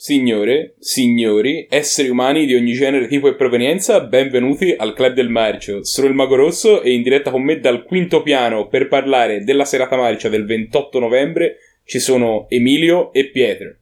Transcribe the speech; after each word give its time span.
Signore, 0.00 0.76
signori, 0.78 1.66
esseri 1.68 2.08
umani 2.08 2.46
di 2.46 2.54
ogni 2.54 2.72
genere, 2.72 3.06
tipo 3.06 3.28
e 3.28 3.34
provenienza, 3.34 4.00
benvenuti 4.00 4.74
al 4.74 4.94
Club 4.94 5.12
del 5.12 5.28
Marcio. 5.28 5.84
Sono 5.84 6.06
il 6.06 6.14
Mago 6.14 6.36
Rosso 6.36 6.80
e 6.80 6.94
in 6.94 7.02
diretta 7.02 7.30
con 7.30 7.42
me 7.42 7.60
dal 7.60 7.84
quinto 7.84 8.22
piano 8.22 8.66
per 8.68 8.88
parlare 8.88 9.44
della 9.44 9.66
serata 9.66 9.98
marcia 9.98 10.30
del 10.30 10.46
28 10.46 10.98
novembre 11.00 11.56
ci 11.84 11.98
sono 11.98 12.46
Emilio 12.48 13.12
e 13.12 13.28
Pietro. 13.28 13.76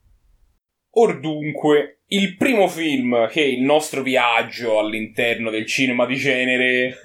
Or 0.94 1.20
dunque, 1.20 2.00
il 2.08 2.34
primo 2.34 2.66
film 2.66 3.28
che 3.28 3.42
il 3.42 3.62
nostro 3.62 4.02
viaggio 4.02 4.80
all'interno 4.80 5.50
del 5.50 5.66
cinema 5.66 6.04
di 6.04 6.16
genere 6.16 6.96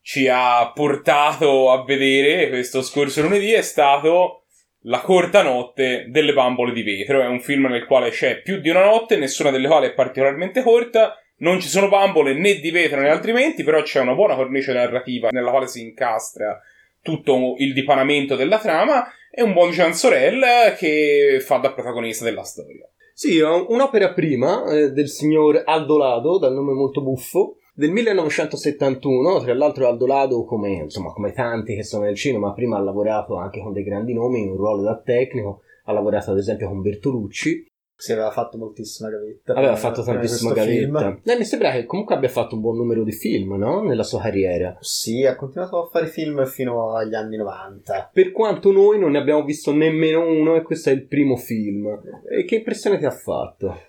ci 0.00 0.28
ha 0.28 0.70
portato 0.72 1.72
a 1.72 1.82
vedere 1.82 2.48
questo 2.48 2.82
scorso 2.82 3.20
lunedì 3.20 3.50
è 3.50 3.62
stato 3.62 4.39
la 4.84 5.00
corta 5.00 5.42
notte 5.42 6.06
delle 6.08 6.32
bambole 6.32 6.72
di 6.72 6.82
vetro 6.82 7.20
è 7.20 7.26
un 7.26 7.40
film 7.40 7.66
nel 7.66 7.84
quale 7.84 8.10
c'è 8.10 8.40
più 8.40 8.60
di 8.60 8.70
una 8.70 8.84
notte, 8.84 9.16
nessuna 9.16 9.50
delle 9.50 9.68
quali 9.68 9.88
è 9.88 9.92
particolarmente 9.92 10.62
corta. 10.62 11.14
Non 11.38 11.60
ci 11.60 11.68
sono 11.68 11.88
bambole 11.88 12.34
né 12.34 12.56
di 12.60 12.70
vetro 12.70 13.00
né 13.00 13.08
altrimenti, 13.08 13.62
però 13.64 13.82
c'è 13.82 14.00
una 14.00 14.14
buona 14.14 14.36
cornice 14.36 14.72
narrativa 14.72 15.28
nella 15.30 15.50
quale 15.50 15.66
si 15.68 15.80
incastra 15.80 16.60
tutto 17.02 17.54
il 17.58 17.72
dipanamento 17.72 18.36
della 18.36 18.58
trama 18.58 19.10
e 19.30 19.42
un 19.42 19.52
buon 19.52 19.70
Jean 19.70 19.94
Sorel 19.94 20.74
che 20.76 21.38
fa 21.40 21.56
da 21.56 21.72
protagonista 21.72 22.24
della 22.24 22.42
storia. 22.42 22.86
Sì, 23.14 23.38
un'opera 23.38 24.12
prima 24.12 24.64
eh, 24.70 24.90
del 24.90 25.08
signor 25.08 25.62
Aldo 25.64 25.98
Lado, 25.98 26.38
dal 26.38 26.52
nome 26.52 26.72
molto 26.72 27.02
buffo, 27.02 27.56
del 27.80 27.92
1971, 27.92 29.40
tra 29.40 29.54
l'altro 29.54 29.88
Aldo 29.88 30.06
Lado, 30.06 30.44
come, 30.44 30.82
insomma, 30.82 31.14
come 31.14 31.32
tanti 31.32 31.74
che 31.74 31.82
sono 31.82 32.04
nel 32.04 32.14
cinema, 32.14 32.52
prima 32.52 32.76
ha 32.76 32.80
lavorato 32.82 33.36
anche 33.36 33.62
con 33.62 33.72
dei 33.72 33.82
grandi 33.82 34.12
nomi 34.12 34.42
in 34.42 34.50
un 34.50 34.56
ruolo 34.58 34.82
da 34.82 35.00
tecnico, 35.00 35.62
ha 35.84 35.92
lavorato 35.92 36.32
ad 36.32 36.36
esempio 36.36 36.68
con 36.68 36.82
Bertolucci. 36.82 37.68
Si 37.96 38.12
aveva 38.12 38.30
fatto 38.30 38.58
moltissima 38.58 39.08
gavetta. 39.08 39.54
Aveva 39.54 39.76
fatto 39.76 40.02
tantissima 40.02 40.52
gavetta. 40.52 41.20
Eh, 41.24 41.36
mi 41.38 41.44
sembra 41.44 41.70
che 41.70 41.86
comunque 41.86 42.14
abbia 42.14 42.28
fatto 42.28 42.54
un 42.54 42.60
buon 42.60 42.76
numero 42.76 43.02
di 43.02 43.12
film, 43.12 43.54
no? 43.54 43.82
Nella 43.82 44.02
sua 44.02 44.20
carriera. 44.20 44.76
Sì, 44.80 45.24
ha 45.24 45.34
continuato 45.34 45.82
a 45.82 45.88
fare 45.88 46.06
film 46.06 46.44
fino 46.46 46.94
agli 46.94 47.14
anni 47.14 47.38
90. 47.38 48.10
Per 48.12 48.30
quanto 48.32 48.72
noi 48.72 48.98
non 48.98 49.12
ne 49.12 49.18
abbiamo 49.18 49.42
visto 49.42 49.72
nemmeno 49.72 50.26
uno 50.26 50.56
e 50.56 50.62
questo 50.62 50.90
è 50.90 50.92
il 50.92 51.06
primo 51.06 51.36
film. 51.36 51.86
E 52.30 52.44
che 52.44 52.56
impressione 52.56 52.98
ti 52.98 53.06
ha 53.06 53.10
fatto? 53.10 53.88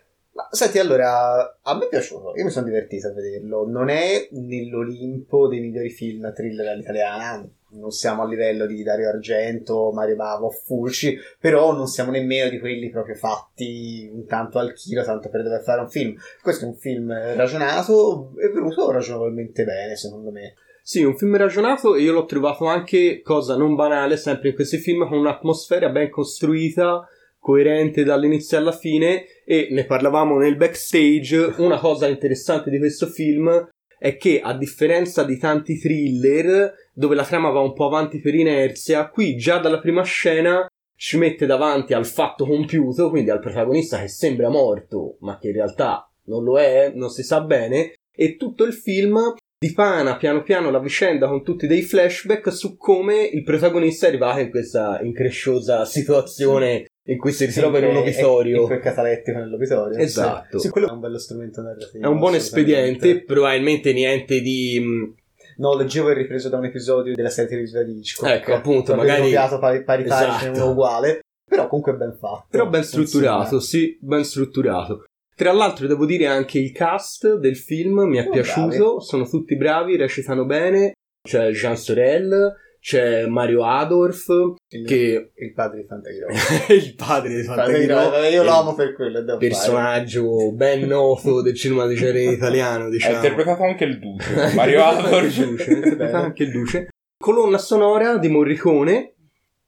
Senti, 0.54 0.80
allora, 0.80 1.60
a 1.62 1.78
me 1.78 1.86
è 1.86 1.88
piaciuto, 1.88 2.34
io 2.36 2.44
mi 2.44 2.50
sono 2.50 2.66
divertito 2.66 3.08
a 3.08 3.14
vederlo. 3.14 3.66
Non 3.66 3.88
è 3.88 4.28
nell'Olimpo 4.32 5.48
dei 5.48 5.62
migliori 5.62 5.90
film 5.90 6.34
thriller 6.34 6.68
all'italiana, 6.68 7.50
non 7.70 7.92
siamo 7.92 8.24
a 8.24 8.28
livello 8.28 8.66
di 8.66 8.84
Dario 8.84 9.08
Argento, 9.08 9.92
Mario 9.94 10.18
Bavo, 10.18 10.50
Fulci, 10.50 11.18
però 11.40 11.72
non 11.72 11.88
siamo 11.88 12.12
nemmeno 12.12 12.50
di 12.50 12.60
quelli 12.60 12.90
proprio 12.90 13.16
fatti 13.16 14.10
un 14.12 14.26
tanto 14.26 14.60
al 14.60 14.74
chilo, 14.74 15.06
tanto 15.06 15.30
per 15.30 15.44
dover 15.44 15.64
fare 15.64 15.80
un 15.80 15.90
film. 15.90 16.16
Questo 16.42 16.66
è 16.66 16.68
un 16.68 16.76
film 16.76 17.14
ragionato, 17.36 18.34
è 18.36 18.52
venuto 18.52 18.92
ragionevolmente 18.92 19.64
bene, 19.64 19.96
secondo 19.96 20.32
me. 20.32 20.56
Sì, 20.84 21.02
un 21.04 21.16
film 21.16 21.38
ragionato 21.38 21.96
e 21.96 22.02
io 22.02 22.12
l'ho 22.12 22.26
trovato 22.26 22.66
anche, 22.66 23.22
cosa 23.22 23.56
non 23.56 23.76
banale, 23.76 24.18
sempre 24.18 24.50
in 24.50 24.56
questi 24.56 24.80
film, 24.80 25.08
con 25.08 25.18
un'atmosfera 25.18 25.88
ben 25.88 26.10
costruita 26.10 27.08
coerente 27.42 28.04
dall'inizio 28.04 28.58
alla 28.58 28.72
fine 28.72 29.26
e 29.44 29.68
ne 29.72 29.86
parlavamo 29.86 30.38
nel 30.38 30.56
backstage. 30.56 31.56
Una 31.58 31.80
cosa 31.80 32.08
interessante 32.08 32.70
di 32.70 32.78
questo 32.78 33.08
film 33.08 33.68
è 33.98 34.16
che 34.16 34.40
a 34.42 34.56
differenza 34.56 35.24
di 35.24 35.38
tanti 35.38 35.80
thriller 35.80 36.74
dove 36.94 37.16
la 37.16 37.26
trama 37.26 37.50
va 37.50 37.60
un 37.60 37.74
po' 37.74 37.88
avanti 37.88 38.20
per 38.20 38.36
inerzia, 38.36 39.10
qui 39.10 39.36
già 39.36 39.58
dalla 39.58 39.80
prima 39.80 40.04
scena 40.04 40.68
ci 40.96 41.18
mette 41.18 41.48
davanti 41.48 41.94
al 41.94 42.06
fatto 42.06 42.46
compiuto, 42.46 43.10
quindi 43.10 43.32
al 43.32 43.40
protagonista 43.40 44.00
che 44.00 44.08
sembra 44.08 44.50
morto, 44.50 45.18
ma 45.22 45.40
che 45.40 45.48
in 45.48 45.54
realtà 45.54 46.08
non 46.26 46.44
lo 46.44 46.60
è, 46.60 46.92
non 46.94 47.10
si 47.10 47.24
sa 47.24 47.42
bene, 47.42 47.94
e 48.16 48.38
tutto 48.38 48.66
il 48.66 48.74
film 48.74 49.34
dipana 49.58 50.18
piano 50.18 50.44
piano 50.44 50.72
la 50.72 50.80
vicenda 50.80 51.28
con 51.28 51.44
tutti 51.44 51.68
dei 51.68 51.82
flashback 51.82 52.52
su 52.52 52.78
come 52.78 53.24
il 53.24 53.44
protagonista 53.44 54.06
è 54.06 54.10
arrivato 54.10 54.40
in 54.40 54.50
questa 54.50 55.00
incresciosa 55.02 55.86
situazione 55.86 56.86
in 57.04 57.18
cui 57.18 57.32
si 57.32 57.46
ritrova 57.46 57.80
in 57.80 57.86
un 57.86 57.96
obitorio. 57.98 58.62
In 58.62 58.68
quel 58.68 58.80
catalettico 58.80 59.40
nell'obitorio. 59.40 59.98
Esatto. 59.98 60.60
Sì, 60.60 60.70
quello 60.70 60.90
è 60.90 60.92
un 60.92 61.00
bello 61.00 61.18
strumento 61.18 61.62
narrativo. 61.62 62.06
È 62.06 62.08
un 62.08 62.20
buon 62.20 62.36
espediente, 62.36 63.24
probabilmente 63.24 63.94
niente 63.94 64.42
di... 64.42 64.80
Mm, 64.80 65.04
no, 65.58 65.76
leggevo 65.76 66.10
il 66.10 66.16
ripreso 66.16 66.50
da 66.50 66.58
un 66.58 66.66
episodio 66.66 67.14
della 67.16 67.30
serie 67.30 67.50
televisiva 67.50 67.84
di 67.84 67.98
Hitchcock. 67.98 68.32
Ecco, 68.32 68.54
appunto, 68.54 68.96
magari... 68.96 69.22
copiato 69.24 69.60
pari 69.60 69.84
pari, 69.84 70.04
esatto. 70.04 70.52
uno 70.52 70.72
uguale, 70.72 71.22
però 71.48 71.68
comunque 71.68 71.96
ben 71.96 72.16
fatto. 72.18 72.46
Però 72.50 72.68
ben 72.68 72.84
strutturato, 72.84 73.60
sì, 73.60 73.98
ben 74.00 74.24
strutturato. 74.24 75.06
Tra 75.36 75.54
l'altro 75.54 75.88
devo 75.88 76.06
dire 76.06 76.28
anche 76.28 76.60
il 76.60 76.72
cast 76.72 77.38
del 77.38 77.58
film 77.58 78.02
mi 78.02 78.18
è 78.18 78.22
sono 78.22 78.34
piaciuto, 78.34 78.70
bravi. 78.70 79.04
sono 79.04 79.28
tutti 79.28 79.56
bravi, 79.56 79.98
recitano 79.98 80.46
bene, 80.46 80.94
c'è 81.28 81.50
Jean 81.50 81.76
Sorel, 81.76 82.54
c'è 82.82 83.28
Mario 83.28 83.64
Adorf 83.64 84.28
il, 84.70 84.88
che 84.88 85.32
il 85.36 85.54
padre 85.54 85.82
di 85.82 85.88
Fantagrove 85.88 86.34
il 86.74 86.96
padre 86.96 87.36
di 87.36 87.44
Fantagrove 87.44 88.30
io 88.30 88.42
lo 88.42 88.52
amo 88.52 88.74
per 88.74 88.96
quello 88.96 89.24
personaggio 89.38 90.36
fare. 90.36 90.52
ben 90.54 90.88
noto 90.88 91.44
del 91.44 91.54
cinema 91.54 91.86
di 91.86 91.94
genere 91.94 92.24
italiano 92.24 92.90
diciamo. 92.90 93.14
ha 93.14 93.18
interpretato 93.18 93.64
anche 93.64 93.84
il 93.84 94.00
Duce. 94.00 94.54
Mario 94.56 94.84
Adorf 94.84 95.38
ha 95.38 95.44
interpretato 95.44 96.16
anche 96.26 96.44
il 96.44 96.52
Duce. 96.52 96.88
Colonna 97.24 97.60
sonora 97.60 98.18
di 98.18 98.30
Morricone. 98.30 99.14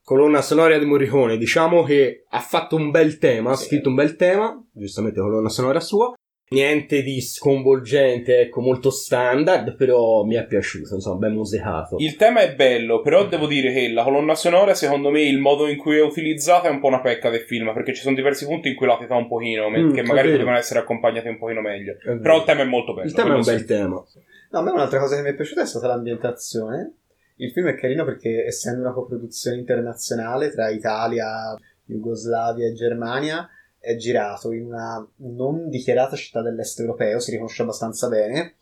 Colonna 0.04 0.42
sonora 0.42 0.80
di 0.80 0.86
Morricone 0.86 1.38
diciamo 1.38 1.84
che 1.84 2.26
ha 2.28 2.40
fatto 2.40 2.76
un 2.76 2.90
bel 2.90 3.20
tema 3.20 3.52
ha 3.52 3.56
scritto 3.56 3.90
un 3.90 3.96
bel 3.96 4.16
tema 4.16 4.62
giustamente 4.74 5.22
colonna 5.22 5.48
sonora 5.48 5.80
sua 5.80 6.14
Niente 6.54 7.02
di 7.02 7.20
sconvolgente, 7.20 8.42
ecco, 8.42 8.62
molto 8.62 8.92
standard, 8.92 9.76
però 9.76 10.24
mi 10.24 10.36
è 10.36 10.46
piaciuto, 10.46 10.96
insomma, 10.96 11.18
ben 11.18 11.34
musicato. 11.34 11.96
Il 11.98 12.16
tema 12.16 12.42
è 12.42 12.54
bello, 12.54 13.02
però 13.02 13.26
devo 13.26 13.48
dire 13.48 13.74
che 13.74 13.90
la 13.90 14.04
colonna 14.04 14.36
sonora, 14.36 14.74
secondo 14.74 15.10
me, 15.10 15.22
il 15.22 15.40
modo 15.40 15.68
in 15.68 15.78
cui 15.78 15.98
è 15.98 16.04
utilizzata 16.04 16.68
è 16.68 16.72
un 16.72 16.80
po' 16.80 16.88
una 16.88 17.02
pecca 17.02 17.30
del 17.30 17.42
film, 17.42 17.74
perché 17.74 17.94
ci 17.94 18.02
sono 18.02 18.16
diversi 18.16 18.46
punti 18.46 18.70
in 18.70 18.76
cui 18.76 18.86
la 18.86 18.98
teta 18.98 19.16
un 19.16 19.28
pochino, 19.28 19.70
mm, 19.70 19.94
che 19.94 20.04
magari 20.04 20.32
potevano 20.32 20.58
essere 20.58 20.80
accompagnati 20.80 21.28
un 21.28 21.38
pochino 21.38 21.62
meglio. 21.62 21.96
Però 22.04 22.38
il 22.38 22.44
tema 22.44 22.62
è 22.62 22.66
molto 22.66 22.94
bello. 22.94 23.08
Il 23.08 23.14
tema 23.14 23.34
è 23.34 23.38
un 23.38 23.44
bel 23.44 23.66
tema. 23.66 24.04
No, 24.52 24.60
a 24.60 24.62
me 24.62 24.72
un'altra 24.72 25.00
cosa 25.00 25.16
che 25.16 25.24
mi 25.24 25.30
è 25.30 25.34
piaciuta 25.34 25.62
è 25.62 25.66
stata 25.66 25.88
l'ambientazione. 25.88 26.98
Il 27.38 27.52
film 27.52 27.68
è 27.68 27.76
carino 27.76 28.06
perché, 28.06 28.46
essendo 28.46 28.82
una 28.82 28.94
coproduzione 28.94 29.58
internazionale 29.58 30.52
tra 30.52 30.70
Italia, 30.70 31.58
Jugoslavia 31.84 32.68
e 32.68 32.74
Germania, 32.74 33.50
è 33.84 33.98
girato 33.98 34.54
in 34.54 34.64
una 34.64 35.06
non 35.18 35.68
dichiarata 35.68 36.16
città 36.16 36.42
dell'est 36.42 36.80
europeo, 36.80 37.20
si 37.20 37.32
riconosce 37.32 37.64
abbastanza 37.64 38.08
bene. 38.08 38.56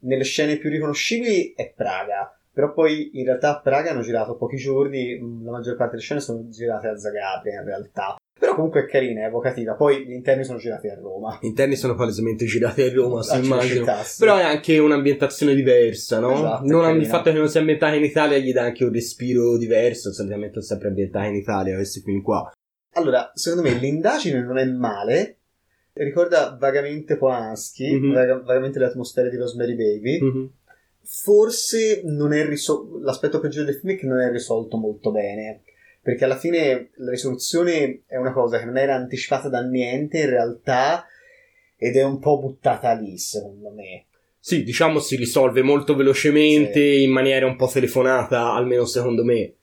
Nelle 0.00 0.22
scene 0.22 0.56
più 0.56 0.70
riconoscibili 0.70 1.52
è 1.56 1.72
Praga, 1.74 2.32
però 2.52 2.72
poi 2.72 3.10
in 3.14 3.24
realtà 3.24 3.56
a 3.56 3.60
Praga 3.60 3.90
hanno 3.90 4.02
girato 4.02 4.36
pochi 4.36 4.56
giorni, 4.56 5.18
mm, 5.18 5.44
la 5.44 5.50
maggior 5.50 5.74
parte 5.74 5.92
delle 5.92 6.02
scene 6.02 6.20
sono 6.20 6.48
girate 6.48 6.86
a 6.86 6.96
Zagabria 6.96 7.58
in 7.58 7.64
realtà. 7.64 8.16
Però 8.38 8.54
comunque 8.54 8.82
è 8.82 8.86
carina, 8.86 9.22
è 9.22 9.26
evocativa. 9.26 9.74
Poi 9.74 10.06
gli 10.06 10.12
interni 10.12 10.44
sono 10.44 10.58
girati 10.58 10.86
a 10.86 10.94
Roma. 10.94 11.40
Gli 11.42 11.46
interni 11.46 11.74
sono 11.74 11.96
palesemente 11.96 12.44
girati 12.44 12.82
a 12.82 12.92
Roma, 12.92 13.20
si 13.20 13.36
immagina. 13.36 14.00
Però 14.16 14.36
è 14.36 14.44
anche 14.44 14.78
un'ambientazione 14.78 15.56
diversa, 15.56 16.20
no? 16.20 16.34
Esatto, 16.34 16.64
non, 16.66 17.00
il 17.00 17.06
fatto 17.06 17.32
che 17.32 17.38
non 17.38 17.48
sia 17.48 17.58
ambientata 17.58 17.96
in 17.96 18.04
Italia 18.04 18.38
gli 18.38 18.52
dà 18.52 18.62
anche 18.62 18.84
un 18.84 18.92
respiro 18.92 19.56
diverso. 19.56 20.12
Solitamente 20.12 20.52
sono 20.52 20.66
sempre 20.66 20.88
ambientata 20.88 21.26
in 21.26 21.34
Italia, 21.34 21.74
questi 21.74 22.00
film 22.00 22.22
qua. 22.22 22.48
Allora, 22.98 23.30
secondo 23.34 23.68
me 23.68 23.74
l'indagine 23.78 24.42
non 24.42 24.58
è 24.58 24.64
male. 24.64 25.36
Ricorda 25.92 26.56
vagamente 26.58 27.16
Polanski, 27.16 27.92
mm-hmm. 27.92 28.12
vag- 28.12 28.44
vagamente 28.44 28.78
le 28.78 28.86
atmosfere 28.86 29.30
di 29.30 29.36
Rosemary 29.36 29.74
Baby. 29.74 30.22
Mm-hmm. 30.22 30.44
Forse 31.02 32.02
non 32.04 32.32
è 32.32 32.44
risol- 32.44 33.02
l'aspetto 33.02 33.40
peggiore 33.40 33.66
del 33.66 33.76
film 33.76 33.94
è 33.94 33.96
che 33.96 34.06
non 34.06 34.20
è 34.20 34.30
risolto 34.30 34.76
molto 34.76 35.10
bene. 35.10 35.62
Perché 36.00 36.24
alla 36.24 36.38
fine 36.38 36.90
la 36.96 37.10
risoluzione 37.10 38.02
è 38.06 38.16
una 38.16 38.32
cosa 38.32 38.58
che 38.58 38.64
non 38.64 38.78
era 38.78 38.94
anticipata 38.94 39.48
da 39.48 39.62
niente 39.62 40.20
in 40.20 40.30
realtà 40.30 41.04
ed 41.76 41.96
è 41.96 42.04
un 42.04 42.18
po' 42.18 42.38
buttata 42.38 42.92
lì, 42.92 43.18
secondo 43.18 43.70
me. 43.70 44.06
Sì, 44.38 44.62
diciamo 44.62 45.00
si 45.00 45.16
risolve 45.16 45.62
molto 45.62 45.94
velocemente, 45.94 46.80
sì. 46.80 47.02
in 47.02 47.10
maniera 47.10 47.46
un 47.46 47.56
po' 47.56 47.68
telefonata, 47.68 48.52
almeno 48.52 48.84
secondo 48.84 49.24
me 49.24 49.57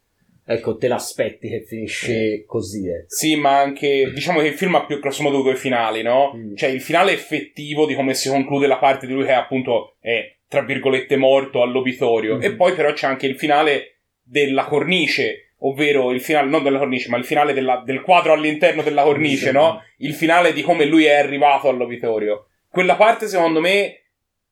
ecco, 0.46 0.78
te 0.78 0.88
l'aspetti 0.88 1.50
che 1.50 1.64
finisce 1.64 2.44
così. 2.46 2.88
Eh. 2.88 3.06
Sì, 3.08 3.36
ma 3.36 3.60
anche 3.60 4.12
diciamo 4.14 4.40
che 4.40 4.48
il 4.48 4.54
film 4.54 4.76
ha 4.76 4.86
più 4.86 5.00
grosso 5.00 5.24
modo 5.24 5.42
due 5.42 5.56
finali, 5.56 6.02
no? 6.02 6.34
Mm. 6.36 6.56
Cioè 6.56 6.70
il 6.70 6.82
finale 6.82 7.12
effettivo 7.12 7.86
di 7.86 7.96
come 7.96 8.14
si 8.14 8.30
conclude 8.30 8.68
la 8.68 8.78
parte 8.78 9.08
di 9.08 9.14
lui 9.14 9.26
che 9.26 9.34
appunto 9.34 9.96
è 10.00 10.34
tra 10.48 10.62
virgolette 10.62 11.18
morto 11.18 11.62
all'obitorio. 11.62 12.36
Mm. 12.36 12.44
E 12.44 12.54
poi 12.54 12.74
però 12.74 12.94
c'è 12.94 13.08
anche 13.08 13.26
il 13.26 13.36
finale 13.36 13.98
della 14.22 14.66
cornice, 14.66 15.54
ovvero 15.60 16.12
il 16.12 16.22
finale, 16.22 16.50
non 16.50 16.64
della 16.64 16.80
cornice, 16.80 17.10
ma 17.10 17.18
il 17.18 17.26
finale 17.26 17.54
della, 17.54 17.82
del 17.86 18.02
quadro 18.02 18.34
all'interno 18.34 18.82
della 18.82 19.04
cornice, 19.04 19.52
no? 19.52 19.84
Il 19.98 20.14
finale 20.14 20.54
di 20.54 20.62
come 20.62 20.86
lui 20.86 21.06
è 21.06 21.16
arrivato 21.16 21.68
all'obitorio. 21.68 22.48
Quella 22.70 22.96
parte, 22.96 23.28
secondo 23.28 23.60
me, 23.60 24.02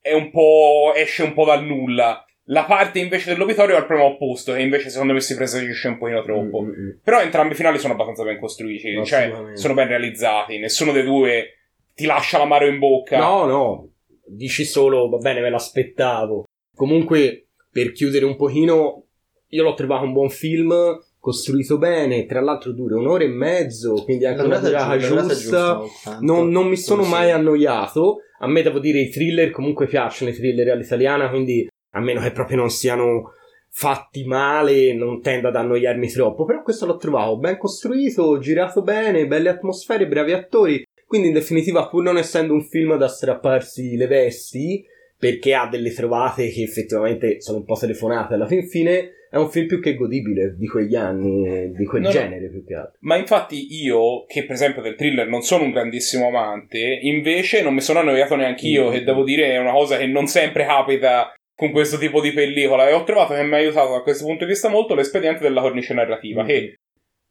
è 0.02 0.14
un 0.14 0.32
po'. 0.32 0.94
esce 0.96 1.24
un 1.24 1.34
po' 1.34 1.46
dal 1.46 1.64
nulla. 1.64 2.26
La 2.48 2.66
parte 2.66 3.00
invece 3.00 3.32
dell'obitorio 3.32 3.76
è 3.76 3.78
al 3.78 3.86
primo 3.86 4.04
opposto, 4.04 4.54
che 4.54 4.62
invece 4.62 4.90
secondo 4.90 5.14
me 5.14 5.22
si 5.22 5.36
presagisce 5.36 5.88
un 5.88 5.98
pochino 5.98 6.22
troppo. 6.24 6.62
Mm-hmm. 6.62 6.90
Però 7.04 7.22
entrambi 7.22 7.54
i 7.54 7.56
finali 7.56 7.78
sono 7.78 7.94
abbastanza 7.94 8.24
ben 8.24 8.40
costruiti, 8.40 9.04
cioè 9.06 9.32
sono 9.54 9.74
ben 9.74 9.88
realizzati. 9.88 10.60
Nessuno 10.60 10.92
dei 10.92 11.04
due 11.04 11.60
ti 11.96 12.06
lascia 12.06 12.38
l'amaro 12.38 12.66
in 12.66 12.80
bocca. 12.80 13.18
No, 13.18 13.46
no, 13.46 13.90
dici 14.26 14.66
solo, 14.66 15.08
va 15.10 15.18
bene, 15.18 15.42
me 15.42 15.50
l'aspettavo. 15.50 16.46
Comunque, 16.76 17.48
per 17.72 17.92
chiudere 17.92 18.26
un 18.26 18.36
pochino, 18.36 19.06
io 19.48 19.64
l'ho 19.64 19.74
trovato 19.74 20.04
un 20.04 20.12
buon 20.12 20.30
film, 20.30 20.74
costruito 21.20 21.78
bene, 21.78 22.26
tra 22.26 22.42
l'altro 22.42 22.74
dura 22.74 22.98
un'ora 22.98 23.24
e 23.24 23.28
mezzo, 23.28 23.94
quindi 24.04 24.26
anche 24.26 24.42
una 24.42 24.60
durata 24.60 24.98
giusta. 24.98 25.80
Non, 26.20 26.50
non, 26.50 26.68
mi 26.68 26.76
sono 26.76 27.04
mai 27.04 27.32
annoiato. 27.32 28.18
A 28.40 28.48
me 28.48 28.62
devo 28.62 28.80
dire 28.80 29.00
i 29.00 29.10
thriller 29.10 29.52
comunque 29.52 29.88
piacciono, 29.88 30.32
i 30.32 30.34
thriller 30.34 30.72
all'italiana, 30.72 31.30
quindi 31.30 31.66
a 31.94 32.00
meno 32.00 32.22
che 32.22 32.32
proprio 32.32 32.58
non 32.58 32.70
siano 32.70 33.34
fatti 33.70 34.24
male, 34.24 34.94
non 34.94 35.20
tendo 35.22 35.48
ad 35.48 35.56
annoiarmi 35.56 36.08
troppo, 36.10 36.46
però 36.46 36.62
questo 36.62 36.86
l'ho 36.86 36.98
trovato 36.98 37.38
ben 37.38 37.58
costruito, 37.58 38.38
girato 38.38 38.84
bene, 38.84 39.26
belle 39.26 39.50
atmosfere, 39.50 40.08
bravi 40.08 40.32
attori, 40.32 40.84
quindi 41.08 41.30
in 41.30 41.34
definitiva 41.34 41.88
pur 41.88 42.04
non 42.04 42.18
essendo 42.18 42.54
un 42.54 42.64
film 42.64 42.96
da 42.98 43.08
strapparsi 43.08 43.96
le 43.96 44.08
vesti, 44.08 44.86
perché 45.18 45.54
ha 45.54 45.68
delle 45.68 45.92
trovate 45.92 46.50
che 46.50 46.64
effettivamente 46.64 47.40
sono 47.40 47.60
un 47.60 47.66
po' 47.66 47.76
telefonate 47.76 48.34
alla 48.34 48.46
fin 48.46 48.68
fine, 48.68 49.12
è 49.30 49.38
un 49.38 49.50
film 49.50 49.66
più 49.66 49.80
che 49.80 49.96
godibile 49.96 50.56
di 50.56 50.68
quegli 50.68 50.96
anni, 50.96 51.72
di 51.72 51.86
quel 51.86 52.04
no, 52.04 52.10
genere 52.10 52.50
più 52.50 52.64
che 52.64 52.76
altro. 52.76 52.98
Ma 53.00 53.16
infatti 53.16 53.82
io, 53.82 54.26
che 54.26 54.44
per 54.44 54.54
esempio 54.54 54.84
del 54.84 54.96
thriller 54.96 55.28
non 55.28 55.42
sono 55.42 55.64
un 55.64 55.72
grandissimo 55.72 56.28
amante, 56.28 57.00
invece 57.02 57.64
non 57.64 57.74
mi 57.74 57.82
sono 57.82 58.00
annoiato 58.00 58.36
neanche 58.36 58.68
io, 58.68 58.90
mm. 58.90 58.92
che 58.92 59.04
devo 59.04 59.24
dire 59.24 59.52
è 59.52 59.58
una 59.58 59.72
cosa 59.72 59.98
che 59.98 60.06
non 60.06 60.28
sempre 60.28 60.66
capita 60.66 61.34
con 61.56 61.72
questo 61.72 61.98
tipo 61.98 62.22
di 62.22 62.32
pellicola 62.32 62.88
e 62.88 62.94
ho 62.94 63.04
trovato 63.04 63.34
che 63.34 63.44
mi 63.44 63.54
ha 63.54 63.58
aiutato 63.58 63.92
da 63.92 64.02
questo 64.02 64.26
punto 64.26 64.46
di 64.46 64.52
vista 64.52 64.70
molto 64.70 64.96
l'espediente 64.96 65.42
della 65.42 65.62
cornice 65.62 65.94
narrativa, 65.94 66.44
mm. 66.44 66.48
che 66.48 66.80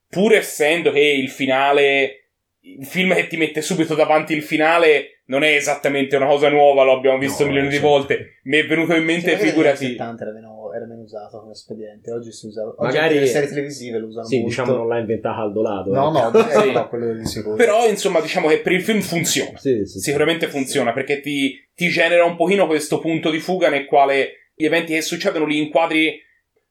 pur 0.08 0.34
essendo 0.34 0.92
che 0.92 1.00
il 1.00 1.30
finale 1.30 2.22
il 2.64 2.86
film 2.86 3.14
che 3.14 3.26
ti 3.26 3.36
mette 3.36 3.60
subito 3.60 3.94
davanti 3.94 4.34
il 4.34 4.42
finale 4.42 5.22
non 5.26 5.42
è 5.42 5.54
esattamente 5.54 6.16
una 6.16 6.26
cosa 6.26 6.48
nuova, 6.48 6.84
lo 6.84 6.92
abbiamo 6.92 7.18
visto 7.18 7.42
no, 7.42 7.48
milioni 7.48 7.70
certo. 7.70 7.86
di 7.86 7.90
volte. 7.90 8.40
Mi 8.44 8.58
è 8.58 8.66
venuto 8.66 8.94
in 8.94 9.04
mente, 9.04 9.38
figurati. 9.38 9.84
Negli 9.84 9.92
70 9.92 10.22
era 10.22 10.32
era 10.74 10.86
meno 10.86 11.02
usato 11.02 11.40
come 11.40 11.52
espediente, 11.52 12.12
oggi 12.12 12.32
si 12.32 12.46
usa. 12.46 12.66
Oggi 12.66 12.76
Magari 12.78 13.18
le 13.18 13.26
serie 13.26 13.48
televisive 13.48 13.98
lo 13.98 14.06
usano 14.06 14.26
sì, 14.26 14.36
molto. 14.36 14.48
diciamo 14.48 14.76
non 14.76 14.88
l'ha 14.88 14.98
inventata 14.98 15.40
al 15.40 15.52
dolato. 15.52 15.92
No, 15.92 16.08
eh. 16.08 16.30
no, 16.32 16.48
eh, 16.50 16.72
no, 16.72 16.88
quello 16.88 17.12
di 17.14 17.26
sicuro. 17.26 17.56
Però, 17.56 17.86
insomma, 17.86 18.20
diciamo 18.20 18.48
che 18.48 18.60
per 18.60 18.72
il 18.72 18.82
film 18.82 19.00
funziona. 19.00 19.58
Sì, 19.58 19.84
sì, 19.86 19.98
Sicuramente 19.98 20.48
funziona 20.48 20.92
perché 20.92 21.20
ti, 21.20 21.54
ti 21.74 21.88
genera 21.88 22.24
un 22.24 22.36
pochino 22.36 22.66
questo 22.66 22.98
punto 22.98 23.30
di 23.30 23.38
fuga 23.38 23.68
nel 23.68 23.86
quale 23.86 24.50
gli 24.54 24.64
eventi 24.64 24.94
che 24.94 25.02
succedono 25.02 25.44
li 25.46 25.58
inquadri 25.58 26.20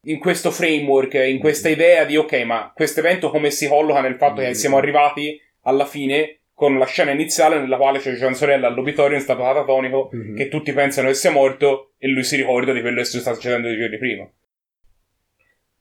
in 0.05 0.19
questo 0.19 0.51
framework, 0.51 1.13
in 1.13 1.39
questa 1.39 1.69
idea 1.69 2.05
di 2.05 2.17
ok, 2.17 2.33
ma 2.43 2.71
questo 2.75 2.99
evento 2.99 3.29
come 3.29 3.51
si 3.51 3.67
colloca 3.67 4.01
nel 4.01 4.15
fatto 4.15 4.41
che 4.41 4.53
siamo 4.53 4.77
arrivati 4.77 5.39
alla 5.61 5.85
fine 5.85 6.40
con 6.61 6.77
la 6.77 6.85
scena 6.85 7.09
iniziale 7.09 7.59
nella 7.59 7.75
quale 7.75 7.97
c'è 7.97 8.13
Gian 8.13 8.35
Sorella 8.35 8.67
all'obitorio 8.67 9.17
in 9.17 9.23
stato 9.23 9.41
catatonico 9.41 10.11
mm-hmm. 10.15 10.35
che 10.35 10.47
tutti 10.47 10.71
pensano 10.73 11.07
che 11.07 11.15
sia 11.15 11.31
morto 11.31 11.93
e 11.97 12.07
lui 12.07 12.23
si 12.23 12.35
ricorda 12.35 12.71
di 12.71 12.81
quello 12.81 12.99
che 12.99 13.05
sta 13.05 13.33
succedendo 13.33 13.67
dei 13.67 13.79
giorni 13.79 13.97
prima. 13.97 14.31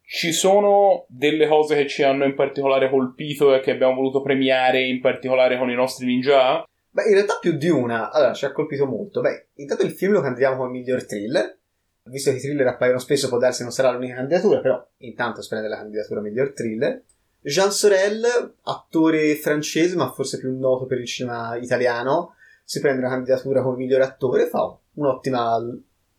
Ci 0.00 0.32
sono 0.32 1.04
delle 1.06 1.46
cose 1.48 1.76
che 1.76 1.86
ci 1.86 2.02
hanno 2.02 2.24
in 2.24 2.34
particolare 2.34 2.88
colpito 2.88 3.54
e 3.54 3.60
che 3.60 3.72
abbiamo 3.72 3.96
voluto 3.96 4.22
premiare 4.22 4.80
in 4.80 5.02
particolare 5.02 5.58
con 5.58 5.68
i 5.68 5.74
nostri 5.74 6.06
ninja? 6.06 6.64
Beh, 6.88 7.08
in 7.08 7.12
realtà 7.12 7.36
più 7.38 7.58
di 7.58 7.68
una. 7.68 8.10
Allora, 8.10 8.32
ci 8.32 8.46
ha 8.46 8.52
colpito 8.52 8.86
molto. 8.86 9.20
Beh, 9.20 9.48
intanto 9.56 9.84
il 9.84 9.92
film 9.92 10.12
lo 10.12 10.22
candidiamo 10.22 10.56
come 10.56 10.70
miglior 10.70 11.04
thriller. 11.04 11.58
Visto 12.04 12.30
che 12.30 12.38
i 12.38 12.40
thriller 12.40 12.68
appaiono 12.68 12.98
spesso, 12.98 13.28
può 13.28 13.36
darsi 13.36 13.64
non 13.64 13.70
sarà 13.70 13.90
l'unica 13.90 14.14
candidatura, 14.14 14.60
però 14.60 14.82
intanto 15.00 15.42
si 15.42 15.48
prende 15.50 15.68
la 15.68 15.76
candidatura 15.76 16.22
miglior 16.22 16.54
thriller. 16.54 17.04
Jean 17.42 17.72
Sorel, 17.72 18.54
attore 18.62 19.34
francese, 19.36 19.96
ma 19.96 20.12
forse 20.12 20.38
più 20.38 20.56
noto 20.58 20.86
per 20.86 20.98
il 20.98 21.06
cinema 21.06 21.56
italiano, 21.56 22.34
si 22.64 22.80
prende 22.80 23.00
una 23.00 23.10
candidatura 23.10 23.62
come 23.62 23.78
miglior 23.78 24.02
attore, 24.02 24.46
fa 24.46 24.76
un'ottima 24.94 25.58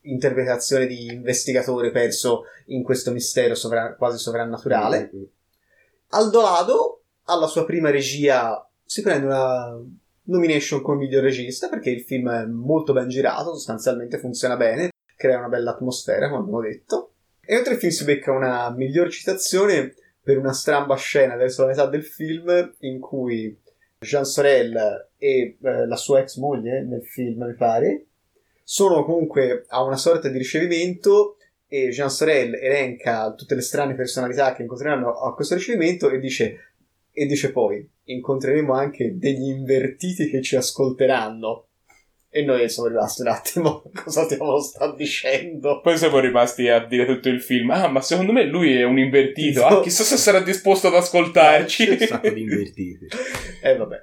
interpretazione 0.02 0.88
di 0.88 1.06
investigatore 1.06 1.92
perso 1.92 2.46
in 2.68 2.84
questo 2.84 3.12
mistero 3.12 3.54
sovra- 3.56 3.94
quasi 3.96 4.18
sovrannaturale. 4.18 5.12
Mm-hmm. 5.14 5.26
Aldo 6.10 6.42
Lado, 6.42 7.02
alla 7.26 7.48
sua 7.48 7.66
prima 7.66 7.90
regia, 7.92 8.68
si 8.84 9.02
prende 9.02 9.28
una 9.28 9.80
nomination 10.24 10.82
come 10.82 11.06
miglior 11.06 11.24
regista 11.24 11.70
perché 11.70 11.90
il 11.90 12.02
film 12.02 12.30
è 12.30 12.46
molto 12.46 12.94
ben 12.94 13.10
girato, 13.10 13.54
sostanzialmente 13.54 14.18
funziona 14.18 14.58
bene, 14.58 14.90
crea 15.16 15.38
una 15.38 15.50
bella 15.50 15.72
atmosfera, 15.72 16.28
come 16.28 16.42
abbiamo 16.42 16.62
detto. 16.62 17.14
E 17.46 17.56
oltre 17.56 17.74
il 17.74 17.80
film 17.80 17.92
si 17.92 18.04
becca 18.04 18.32
una 18.32 18.70
miglior 18.72 19.10
citazione 19.10 19.96
per 20.24 20.38
una 20.38 20.54
stramba 20.54 20.96
scena 20.96 21.36
verso 21.36 21.64
la 21.64 21.70
metà 21.70 21.86
del 21.88 22.04
film 22.04 22.76
in 22.80 23.00
cui 23.00 23.58
Jean 24.00 24.26
Sorel 24.26 25.10
e 25.18 25.58
eh, 25.62 25.86
la 25.86 25.96
sua 25.96 26.20
ex 26.20 26.38
moglie 26.38 26.82
nel 26.82 27.04
film, 27.04 27.44
mi 27.44 27.54
pare, 27.54 28.06
sono 28.64 29.04
comunque 29.04 29.66
a 29.68 29.84
una 29.84 29.98
sorta 29.98 30.28
di 30.28 30.38
ricevimento 30.38 31.38
e 31.68 31.90
Jean 31.90 32.10
Sorel 32.10 32.56
elenca 32.56 33.34
tutte 33.34 33.56
le 33.56 33.62
strane 33.62 33.96
personalità 33.96 34.54
che 34.54 34.64
incontreranno 34.64 35.20
a 35.20 35.34
questo 35.34 35.56
ricevimento 35.56 36.10
e 36.10 36.20
dice, 36.20 36.74
e 37.12 37.26
dice 37.26 37.52
poi 37.52 37.88
incontreremo 38.04 38.74
anche 38.74 39.18
degli 39.18 39.50
invertiti 39.50 40.30
che 40.30 40.42
ci 40.42 40.56
ascolteranno 40.56 41.68
e 42.34 42.44
noi 42.44 42.70
siamo 42.70 42.88
rimasti 42.88 43.22
un 43.22 43.28
attimo, 43.28 43.84
cosa 44.04 44.24
stiamo 44.24 44.58
sta 44.60 44.94
dicendo? 44.96 45.82
Poi 45.82 45.98
siamo 45.98 46.20
rimasti 46.20 46.70
a 46.70 46.80
dire 46.86 47.06
tutto 47.06 47.28
il 47.28 47.42
film, 47.42 47.72
ah 47.72 47.90
ma 47.90 48.00
secondo 48.00 48.32
me 48.32 48.46
lui 48.46 48.74
è 48.74 48.84
un 48.84 48.98
invertito, 48.98 49.66
ah, 49.66 49.82
chissà 49.82 50.04
se 50.04 50.16
sarà 50.16 50.40
disposto 50.40 50.88
ad 50.88 50.96
ascoltarci. 50.96 51.90
Un 51.92 51.98
sacco 52.00 52.30
di 52.30 52.42
invertiti. 52.42 53.08
eh 53.62 53.76
vabbè, 53.76 54.02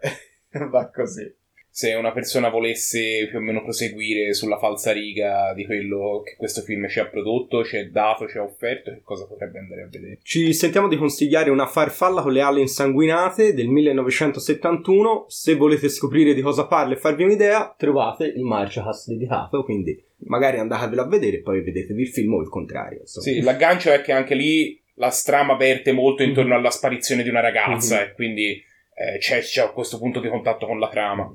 va 0.71 0.91
così 0.91 1.35
se 1.79 1.95
una 1.95 2.11
persona 2.11 2.49
volesse 2.49 3.29
più 3.29 3.39
o 3.39 3.41
meno 3.41 3.63
proseguire 3.63 4.35
sulla 4.35 4.59
falsa 4.59 4.91
riga 4.91 5.53
di 5.55 5.65
quello 5.65 6.23
che 6.25 6.35
questo 6.37 6.63
film 6.63 6.89
ci 6.89 6.99
ha 6.99 7.07
prodotto, 7.07 7.63
ci 7.63 7.77
ha 7.77 7.89
dato, 7.89 8.27
ci 8.27 8.37
ha 8.37 8.43
offerto, 8.43 8.91
che 8.91 9.03
cosa 9.05 9.29
potrebbe 9.29 9.61
andare 9.61 9.83
a 9.83 9.89
vedere? 9.89 10.19
Ci 10.25 10.53
sentiamo 10.55 10.89
di 10.89 10.97
consigliare 10.97 11.51
una 11.51 11.69
farfalla 11.69 12.23
con 12.23 12.33
le 12.33 12.41
ali 12.41 12.63
insanguinate 12.63 13.55
del 13.55 13.69
1971. 13.69 15.27
Se 15.29 15.55
volete 15.55 15.89
scoprire 15.89 16.35
di 16.35 16.41
cosa 16.41 16.67
parla 16.67 16.95
e 16.95 16.99
farvi 16.99 17.23
un'idea, 17.23 17.73
trovate 17.79 18.25
il 18.25 18.43
Marchas 18.43 19.07
dedicato, 19.07 19.63
quindi 19.63 19.97
magari 20.25 20.59
andatevelo 20.59 21.03
a 21.03 21.07
vedere 21.07 21.37
e 21.37 21.43
poi 21.43 21.63
vedetevi 21.63 22.03
il 22.03 22.09
film 22.09 22.35
o 22.35 22.41
il 22.41 22.49
contrario. 22.49 23.03
Insomma. 23.03 23.25
Sì, 23.25 23.41
l'aggancio 23.41 23.93
è 23.93 24.01
che 24.01 24.11
anche 24.11 24.35
lì 24.35 24.83
la 24.95 25.11
strama 25.11 25.55
verte 25.55 25.93
molto 25.93 26.25
intorno 26.25 26.51
mm-hmm. 26.51 26.59
alla 26.59 26.71
sparizione 26.71 27.23
di 27.23 27.29
una 27.29 27.39
ragazza 27.39 27.99
mm-hmm. 27.99 28.05
e 28.05 28.13
quindi 28.15 28.67
eh, 28.99 29.19
c'è, 29.19 29.41
c'è 29.41 29.71
questo 29.73 29.99
punto 29.99 30.21
di 30.21 30.29
contatto 30.29 30.67
con 30.67 30.79
la 30.79 30.89
trama. 30.89 31.31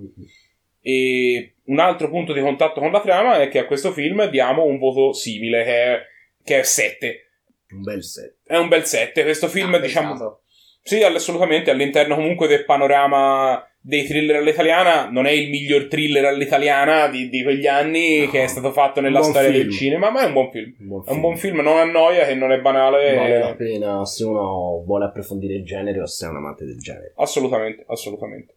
E 0.81 1.55
un 1.65 1.79
altro 1.79 2.09
punto 2.09 2.33
di 2.33 2.41
contatto 2.41 2.81
con 2.81 2.91
la 2.91 2.99
trama 2.99 3.39
è 3.39 3.47
che 3.47 3.59
a 3.59 3.65
questo 3.65 3.93
film 3.93 4.29
diamo 4.29 4.65
un 4.65 4.77
voto 4.77 5.13
simile, 5.13 5.63
che 5.63 5.83
è, 5.83 6.01
che 6.43 6.59
è 6.59 6.63
7. 6.63 7.29
Un 7.69 7.81
bel 7.81 8.03
7. 8.03 8.35
È 8.45 8.57
un 8.57 8.67
bel 8.67 8.85
7. 8.85 9.23
Questo 9.23 9.47
film, 9.47 9.73
ah, 9.75 9.79
diciamo. 9.79 10.09
Pensato. 10.09 10.41
Sì, 10.81 11.01
assolutamente. 11.01 11.71
All'interno 11.71 12.15
comunque 12.15 12.47
del 12.47 12.65
panorama 12.65 13.65
dei 13.85 14.05
thriller 14.05 14.37
all'italiana, 14.37 15.09
non 15.09 15.25
è 15.25 15.31
il 15.31 15.49
miglior 15.49 15.87
thriller 15.87 16.23
all'italiana 16.23 17.09
di, 17.09 17.27
di 17.27 17.43
quegli 17.43 17.67
anni 17.67 18.23
no, 18.23 18.31
che 18.31 18.43
è 18.43 18.47
stato 18.47 18.71
fatto 18.71 19.01
nella 19.01 19.21
storia 19.21 19.51
film. 19.51 19.63
del 19.63 19.71
cinema, 19.71 20.09
ma 20.09 20.21
è 20.21 20.25
un 20.27 20.31
buon 20.31 20.51
film. 20.51 20.73
Un 20.79 20.87
buon 20.87 21.03
film. 21.03 21.11
È 21.11 21.15
un 21.15 21.21
buon 21.21 21.37
film, 21.37 21.59
non 21.59 21.77
annoia, 21.77 22.25
che 22.25 22.33
non 22.33 22.53
è 22.53 22.61
banale. 22.61 23.13
Vale 23.13 23.39
la 23.39 23.55
pena 23.55 24.05
se 24.05 24.23
uno 24.23 24.83
vuole 24.85 25.05
approfondire 25.05 25.55
il 25.55 25.65
genere 25.65 25.99
o 25.99 26.07
se 26.07 26.25
è 26.25 26.29
un 26.29 26.37
amante 26.37 26.63
del 26.63 26.79
genere. 26.79 27.11
Assolutamente, 27.17 27.83
assolutamente. 27.85 28.55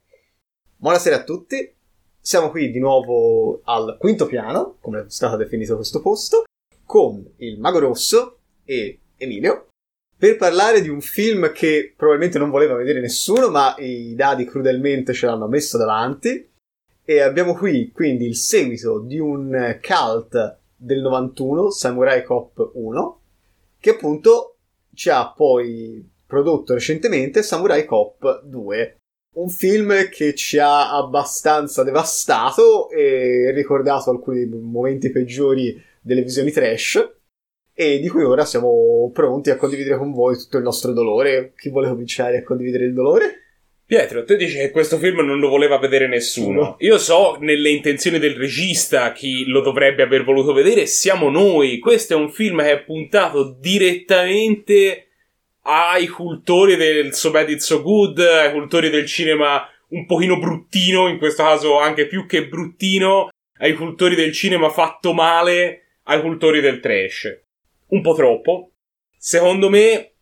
Buonasera 0.76 1.16
a 1.16 1.24
tutti. 1.24 1.74
Siamo 2.20 2.50
qui 2.50 2.70
di 2.70 2.78
nuovo 2.78 3.62
al 3.64 3.96
quinto 3.98 4.26
piano, 4.26 4.76
come 4.80 5.00
è 5.00 5.04
stato 5.08 5.36
definito 5.36 5.74
questo 5.74 6.00
posto, 6.00 6.44
con 6.84 7.34
il 7.38 7.58
Mago 7.58 7.80
Rosso 7.80 8.38
e 8.64 9.00
Emilio 9.16 9.70
per 10.18 10.36
parlare 10.36 10.80
di 10.80 10.88
un 10.88 11.00
film 11.00 11.52
che 11.52 11.92
probabilmente 11.94 12.38
non 12.38 12.50
voleva 12.50 12.74
vedere 12.74 13.00
nessuno, 13.00 13.50
ma 13.50 13.74
i 13.78 14.14
dadi 14.14 14.46
crudelmente 14.46 15.12
ce 15.12 15.26
l'hanno 15.26 15.46
messo 15.46 15.76
davanti. 15.76 16.48
E 17.04 17.20
abbiamo 17.20 17.54
qui 17.54 17.90
quindi 17.92 18.26
il 18.26 18.36
seguito 18.36 19.00
di 19.00 19.18
un 19.18 19.78
cult 19.80 20.58
del 20.74 21.00
91, 21.00 21.70
Samurai 21.70 22.24
Cop 22.24 22.70
1, 22.74 23.20
che 23.78 23.90
appunto 23.90 24.56
ci 24.94 25.10
ha 25.10 25.30
poi 25.30 26.04
prodotto 26.26 26.72
recentemente 26.72 27.42
Samurai 27.42 27.84
Cop 27.84 28.42
2. 28.42 28.96
Un 29.36 29.50
film 29.50 30.08
che 30.08 30.34
ci 30.34 30.58
ha 30.58 30.96
abbastanza 30.96 31.84
devastato 31.84 32.88
e 32.88 33.52
ricordato 33.52 34.10
alcuni 34.10 34.46
momenti 34.46 35.10
peggiori 35.10 35.78
delle 36.00 36.22
visioni 36.22 36.50
trash 36.50 37.15
e 37.78 37.98
di 37.98 38.08
cui 38.08 38.22
ora 38.22 38.46
siamo 38.46 39.10
pronti 39.12 39.50
a 39.50 39.56
condividere 39.56 39.98
con 39.98 40.10
voi 40.10 40.34
tutto 40.38 40.56
il 40.56 40.62
nostro 40.62 40.94
dolore. 40.94 41.52
Chi 41.54 41.68
vuole 41.68 41.88
cominciare 41.88 42.38
a 42.38 42.42
condividere 42.42 42.86
il 42.86 42.94
dolore? 42.94 43.42
Pietro, 43.84 44.24
tu 44.24 44.34
dici 44.34 44.56
che 44.56 44.70
questo 44.70 44.96
film 44.96 45.20
non 45.20 45.38
lo 45.38 45.50
voleva 45.50 45.78
vedere 45.78 46.08
nessuno. 46.08 46.76
Io 46.78 46.96
so 46.96 47.36
nelle 47.38 47.68
intenzioni 47.68 48.18
del 48.18 48.34
regista 48.34 49.12
chi 49.12 49.44
lo 49.44 49.60
dovrebbe 49.60 50.02
aver 50.02 50.24
voluto 50.24 50.54
vedere, 50.54 50.86
siamo 50.86 51.28
noi. 51.28 51.78
Questo 51.78 52.14
è 52.14 52.16
un 52.16 52.30
film 52.30 52.62
che 52.62 52.72
è 52.72 52.82
puntato 52.82 53.54
direttamente 53.60 55.08
ai 55.64 56.06
cultori 56.06 56.76
del 56.76 57.12
So 57.12 57.30
Bad 57.30 57.50
It's 57.50 57.66
So 57.66 57.82
Good, 57.82 58.18
ai 58.20 58.52
cultori 58.52 58.88
del 58.88 59.04
cinema 59.04 59.68
un 59.88 60.06
pochino 60.06 60.38
bruttino, 60.38 61.08
in 61.08 61.18
questo 61.18 61.42
caso 61.42 61.78
anche 61.78 62.06
più 62.06 62.24
che 62.26 62.48
bruttino, 62.48 63.28
ai 63.58 63.74
cultori 63.74 64.14
del 64.14 64.32
cinema 64.32 64.70
fatto 64.70 65.12
male 65.12 65.82
ai 66.04 66.20
cultori 66.22 66.60
del 66.60 66.80
trash. 66.80 67.44
Un 67.88 68.02
po' 68.02 68.14
troppo. 68.14 68.72
Secondo 69.16 69.68
me, 69.68 70.14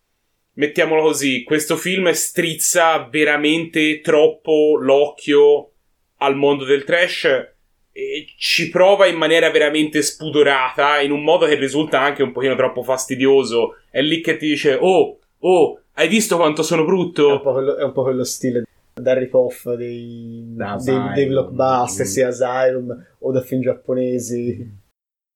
mettiamolo 0.53 1.01
così, 1.01 1.43
questo 1.43 1.75
film 1.75 2.11
strizza 2.11 3.07
veramente 3.09 4.01
troppo 4.01 4.77
l'occhio 4.79 5.71
al 6.17 6.35
mondo 6.35 6.63
del 6.63 6.83
trash 6.83 7.23
e 7.91 8.25
ci 8.37 8.69
prova 8.69 9.05
in 9.05 9.15
maniera 9.15 9.49
veramente 9.51 10.01
spudorata, 10.01 10.99
in 10.99 11.11
un 11.11 11.23
modo 11.23 11.45
che 11.45 11.55
risulta 11.55 12.01
anche 12.01 12.23
un 12.23 12.31
pochino 12.31 12.55
troppo 12.55 12.83
fastidioso. 12.83 13.77
È 13.89 14.01
lì 14.01 14.21
che 14.21 14.37
ti 14.37 14.47
dice, 14.47 14.77
oh, 14.79 15.19
oh, 15.39 15.79
hai 15.93 16.07
visto 16.07 16.35
quanto 16.35 16.61
sono 16.61 16.83
brutto? 16.83 17.29
È 17.29 17.33
un 17.33 17.41
po' 17.41 17.53
quello, 17.53 17.77
è 17.77 17.83
un 17.83 17.93
po 17.93 18.03
quello 18.03 18.23
stile 18.23 18.65
da 18.93 19.13
rip-off 19.13 19.69
dei, 19.73 20.55
dei, 20.55 21.13
dei 21.13 21.27
blockbuster, 21.27 22.05
sia 22.05 22.27
Asylum 22.27 23.05
o 23.19 23.31
da 23.31 23.41
film 23.41 23.61
giapponesi 23.61 24.83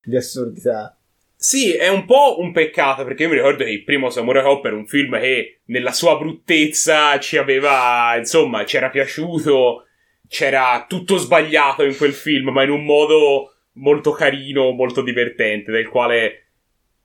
di 0.02 0.16
assurdità. 0.16 0.99
Sì, 1.42 1.72
è 1.74 1.88
un 1.88 2.04
po' 2.04 2.42
un 2.42 2.52
peccato 2.52 3.06
perché 3.06 3.24
io 3.24 3.30
mi 3.30 3.36
ricordo 3.36 3.64
che 3.64 3.70
il 3.70 3.86
primo 3.86 4.10
Samurai 4.10 4.44
Cop 4.44 4.66
era 4.66 4.76
un 4.76 4.86
film 4.86 5.18
che 5.22 5.62
nella 5.68 5.94
sua 5.94 6.18
bruttezza 6.18 7.18
ci 7.18 7.38
aveva, 7.38 8.14
insomma, 8.18 8.66
ci 8.66 8.76
era 8.76 8.90
piaciuto, 8.90 9.86
c'era 10.28 10.86
tutto 10.86 11.16
sbagliato 11.16 11.86
in 11.86 11.96
quel 11.96 12.12
film, 12.12 12.50
ma 12.50 12.64
in 12.64 12.72
un 12.72 12.84
modo 12.84 13.54
molto 13.76 14.12
carino, 14.12 14.72
molto 14.72 15.02
divertente, 15.02 15.72
del 15.72 15.88
quale 15.88 16.48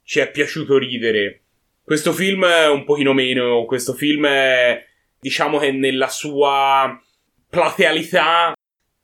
ci 0.02 0.18
è 0.18 0.28
piaciuto 0.28 0.78
ridere. 0.78 1.44
Questo 1.84 2.12
film 2.12 2.44
è 2.44 2.68
un 2.68 2.82
pochino 2.82 3.12
meno, 3.12 3.64
questo 3.66 3.92
film 3.92 4.26
è, 4.26 4.84
diciamo 5.20 5.58
che 5.58 5.70
nella 5.70 6.08
sua 6.08 7.00
platealità 7.48 8.52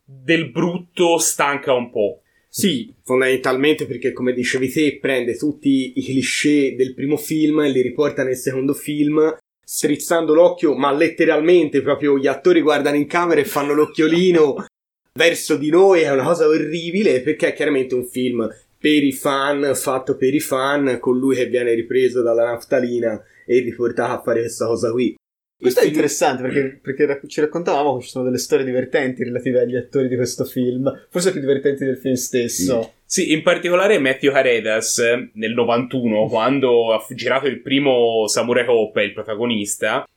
del 0.02 0.50
brutto 0.50 1.18
stanca 1.18 1.72
un 1.72 1.88
po'. 1.88 2.22
Sì, 2.52 2.92
fondamentalmente 3.04 3.86
perché 3.86 4.12
come 4.12 4.32
dicevi 4.32 4.68
te 4.72 4.98
prende 5.00 5.36
tutti 5.36 5.92
i 5.94 6.02
cliché 6.02 6.74
del 6.76 6.94
primo 6.94 7.16
film 7.16 7.60
e 7.60 7.70
li 7.70 7.80
riporta 7.80 8.24
nel 8.24 8.34
secondo 8.34 8.74
film 8.74 9.36
strizzando 9.64 10.34
l'occhio, 10.34 10.74
ma 10.74 10.90
letteralmente 10.90 11.80
proprio 11.80 12.18
gli 12.18 12.26
attori 12.26 12.60
guardano 12.60 12.96
in 12.96 13.06
camera 13.06 13.40
e 13.40 13.44
fanno 13.44 13.72
l'occhiolino 13.72 14.64
verso 15.14 15.56
di 15.56 15.70
noi, 15.70 16.00
è 16.00 16.10
una 16.10 16.24
cosa 16.24 16.48
orribile 16.48 17.20
perché 17.20 17.48
è 17.48 17.54
chiaramente 17.54 17.94
un 17.94 18.04
film 18.04 18.48
per 18.76 19.04
i 19.04 19.12
fan, 19.12 19.72
fatto 19.76 20.16
per 20.16 20.34
i 20.34 20.40
fan, 20.40 20.98
con 20.98 21.16
lui 21.16 21.36
che 21.36 21.46
viene 21.46 21.72
ripreso 21.74 22.20
dalla 22.20 22.46
naftalina 22.46 23.22
e 23.46 23.60
riportato 23.60 24.12
a 24.12 24.22
fare 24.22 24.40
questa 24.40 24.66
cosa 24.66 24.90
qui. 24.90 25.14
Questo 25.60 25.80
è 25.80 25.84
interessante 25.84 26.42
perché, 26.42 26.80
perché, 26.82 27.20
ci 27.28 27.40
raccontavamo 27.42 27.98
che 27.98 28.04
ci 28.04 28.08
sono 28.08 28.24
delle 28.24 28.38
storie 28.38 28.64
divertenti 28.64 29.24
relative 29.24 29.60
agli 29.60 29.76
attori 29.76 30.08
di 30.08 30.16
questo 30.16 30.46
film, 30.46 31.06
forse 31.10 31.32
più 31.32 31.40
divertenti 31.40 31.84
del 31.84 31.98
film 31.98 32.14
stesso. 32.14 32.94
Sì, 33.04 33.32
in 33.32 33.42
particolare 33.42 33.98
Matthew 33.98 34.32
Haredas 34.32 35.02
nel 35.34 35.52
91, 35.52 36.28
quando 36.30 36.94
ha 36.94 37.04
girato 37.14 37.46
il 37.46 37.60
primo 37.60 38.26
Samurai 38.26 38.64
Cop, 38.64 38.96
il 38.96 39.12
protagonista, 39.12 40.08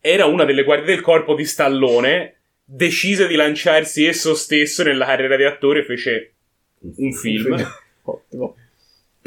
era 0.00 0.26
una 0.26 0.44
delle 0.44 0.62
guardie 0.62 0.94
del 0.94 1.00
corpo 1.00 1.34
di 1.34 1.44
Stallone, 1.44 2.36
decise 2.64 3.26
di 3.26 3.34
lanciarsi 3.34 4.04
esso 4.04 4.34
stesso 4.34 4.84
nella 4.84 5.06
carriera 5.06 5.36
di 5.36 5.44
attore 5.44 5.80
e 5.80 5.84
fece 5.84 6.32
un 6.96 7.12
film. 7.12 7.56
Ottimo. 8.04 8.56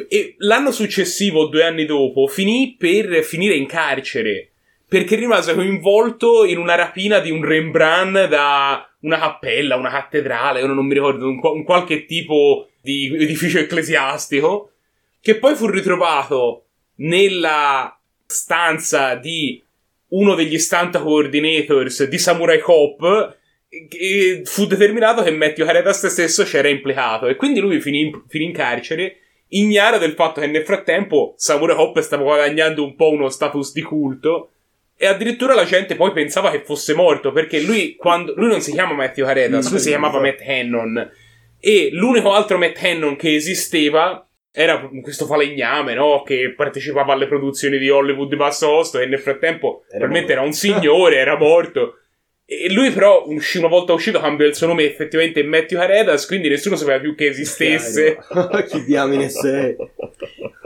E 0.07 0.35
l'anno 0.37 0.71
successivo, 0.71 1.47
due 1.47 1.63
anni 1.63 1.85
dopo, 1.85 2.27
finì 2.27 2.75
per 2.77 3.23
finire 3.23 3.55
in 3.55 3.65
carcere 3.65 4.51
perché 4.89 5.15
rimase 5.15 5.53
coinvolto 5.53 6.45
in 6.45 6.57
una 6.57 6.75
rapina 6.75 7.19
di 7.19 7.29
un 7.29 7.43
Rembrandt 7.43 8.27
da 8.27 8.89
una 9.01 9.19
cappella, 9.19 9.75
una 9.75 9.89
cattedrale, 9.89 10.65
non 10.65 10.85
mi 10.85 10.93
ricordo, 10.93 11.27
un, 11.27 11.39
un 11.41 11.63
qualche 11.63 12.05
tipo 12.05 12.69
di 12.81 13.13
edificio 13.13 13.59
ecclesiastico, 13.59 14.71
che 15.19 15.35
poi 15.35 15.55
fu 15.55 15.67
ritrovato 15.67 16.67
nella 16.97 17.99
stanza 18.25 19.15
di 19.15 19.61
uno 20.09 20.35
degli 20.35 20.57
stunt 20.57 20.97
coordinators 20.99 22.05
di 22.05 22.17
Samurai 22.17 22.59
Cop 22.59 23.35
e 23.69 24.41
fu 24.45 24.65
determinato 24.65 25.21
che 25.21 25.31
Matthew 25.31 25.67
Haredas 25.67 26.07
stesso 26.07 26.43
c'era 26.43 26.69
implicato. 26.69 27.27
E 27.27 27.35
quindi 27.35 27.59
lui 27.59 27.81
finì 27.81 28.01
in, 28.01 28.23
finì 28.29 28.45
in 28.45 28.53
carcere 28.53 29.17
ignaro 29.49 29.97
del 29.97 30.13
fatto 30.13 30.39
che 30.39 30.47
nel 30.47 30.63
frattempo 30.63 31.33
Samurai 31.35 31.75
Cop 31.75 31.99
stava 31.99 32.23
guadagnando 32.23 32.83
un 32.83 32.95
po' 32.95 33.09
uno 33.09 33.29
status 33.29 33.73
di 33.73 33.81
culto 33.81 34.51
e 34.99 35.05
addirittura 35.05 35.53
la 35.53 35.63
gente 35.63 35.95
poi 35.95 36.11
pensava 36.11 36.49
che 36.49 36.63
fosse 36.63 36.95
morto 36.95 37.31
perché 37.31 37.61
lui, 37.61 37.95
quando, 37.95 38.33
lui 38.35 38.47
non 38.47 38.61
si 38.61 38.71
chiama 38.71 38.93
Matthew 38.93 39.27
Haredas, 39.27 39.69
lui 39.69 39.79
si 39.79 39.89
chiamava 39.89 40.19
Matt 40.19 40.41
Hannon. 40.41 41.11
E 41.59 41.89
l'unico 41.91 42.33
altro 42.33 42.57
Matt 42.57 42.81
Hannon 42.81 43.15
che 43.15 43.35
esisteva 43.35 44.27
era 44.51 44.89
questo 45.03 45.27
falegname, 45.27 45.93
no? 45.93 46.23
Che 46.23 46.53
partecipava 46.55 47.13
alle 47.13 47.27
produzioni 47.27 47.77
di 47.77 47.91
Hollywood 47.91 48.29
di 48.29 48.35
basso 48.35 48.67
costo 48.69 48.99
e 48.99 49.05
nel 49.05 49.19
frattempo 49.19 49.83
era 49.87 49.99
probabilmente 49.99 50.31
era 50.31 50.41
un 50.41 50.53
signore, 50.53 51.17
era 51.17 51.37
morto. 51.39 51.99
E 52.43 52.71
lui 52.71 52.89
però, 52.91 53.25
uscì, 53.27 53.59
una 53.59 53.67
volta 53.67 53.93
uscito, 53.93 54.19
cambiò 54.19 54.47
il 54.47 54.55
suo 54.55 54.65
nome 54.65 54.85
effettivamente 54.85 55.41
in 55.41 55.47
Matthew 55.47 55.79
Haredas, 55.79 56.25
quindi 56.25 56.49
nessuno 56.49 56.75
sapeva 56.75 56.99
più 56.99 57.13
che 57.13 57.27
esistesse. 57.27 58.17
Chi 58.67 58.83
diamine 58.83 59.29
sei? 59.29 59.75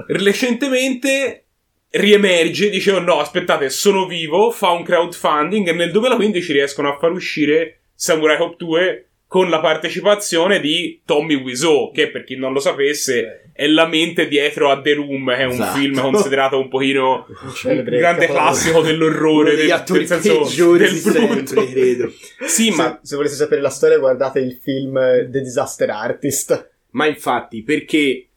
Recentemente 0.07 1.47
riemerge, 1.91 2.69
dice 2.69 2.91
oh 2.91 2.99
no, 2.99 3.19
aspettate, 3.19 3.69
sono 3.69 4.05
vivo, 4.05 4.51
fa 4.51 4.71
un 4.71 4.83
crowdfunding 4.83 5.67
e 5.67 5.73
nel 5.73 5.91
2015 5.91 6.53
riescono 6.53 6.89
a 6.89 6.97
far 6.97 7.11
uscire 7.11 7.81
Samurai 7.93 8.37
Cop 8.37 8.57
2 8.57 9.05
con 9.27 9.49
la 9.49 9.61
partecipazione 9.61 10.59
di 10.59 11.01
Tommy 11.05 11.35
Wiseau, 11.35 11.91
che 11.93 12.09
per 12.09 12.25
chi 12.25 12.35
non 12.35 12.51
lo 12.51 12.59
sapesse 12.59 13.51
è 13.53 13.65
la 13.65 13.87
mente 13.87 14.27
dietro 14.27 14.69
a 14.69 14.81
The 14.81 14.93
Room, 14.95 15.29
che 15.29 15.35
è 15.37 15.45
un 15.45 15.51
esatto. 15.51 15.79
film 15.79 16.01
considerato 16.01 16.59
un 16.59 16.67
pochino 16.67 17.27
un 17.63 17.83
grande 17.83 18.25
classico 18.25 18.81
dell'orrore, 18.81 19.55
degli 19.55 19.71
attori 19.71 20.05
del, 20.05 20.19
senso, 20.19 20.75
del 20.75 20.89
sempre, 20.89 21.67
credo. 21.69 22.11
Sì, 22.45 22.71
se, 22.71 22.75
ma 22.75 22.99
se 23.01 23.15
volete 23.15 23.35
sapere 23.35 23.61
la 23.61 23.69
storia 23.69 23.99
guardate 23.99 24.39
il 24.39 24.59
film 24.61 24.95
The 25.29 25.41
Disaster 25.41 25.89
Artist. 25.89 26.69
Ma 26.91 27.05
infatti, 27.05 27.63
perché 27.63 28.30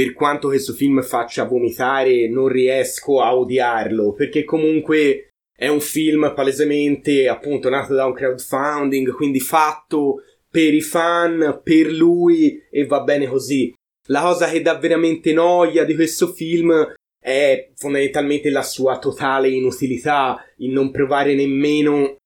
per 0.00 0.14
quanto 0.14 0.48
questo 0.48 0.72
film 0.72 1.02
faccia 1.02 1.44
vomitare, 1.44 2.26
non 2.26 2.48
riesco 2.48 3.20
a 3.20 3.36
odiarlo, 3.36 4.14
perché 4.14 4.44
comunque 4.44 5.32
è 5.54 5.68
un 5.68 5.82
film 5.82 6.32
palesemente 6.34 7.28
appunto 7.28 7.68
nato 7.68 7.92
da 7.92 8.06
un 8.06 8.14
crowdfunding, 8.14 9.12
quindi 9.12 9.40
fatto 9.40 10.22
per 10.50 10.72
i 10.72 10.80
fan, 10.80 11.60
per 11.62 11.92
lui 11.92 12.62
e 12.70 12.86
va 12.86 13.02
bene 13.02 13.26
così. 13.26 13.74
La 14.06 14.22
cosa 14.22 14.48
che 14.48 14.62
dà 14.62 14.78
veramente 14.78 15.34
noia 15.34 15.84
di 15.84 15.94
questo 15.94 16.28
film 16.28 16.94
è 17.22 17.68
fondamentalmente 17.74 18.48
la 18.48 18.62
sua 18.62 18.98
totale 18.98 19.50
inutilità, 19.50 20.42
il 20.60 20.70
non 20.70 20.90
provare 20.90 21.34
nemmeno 21.34 22.16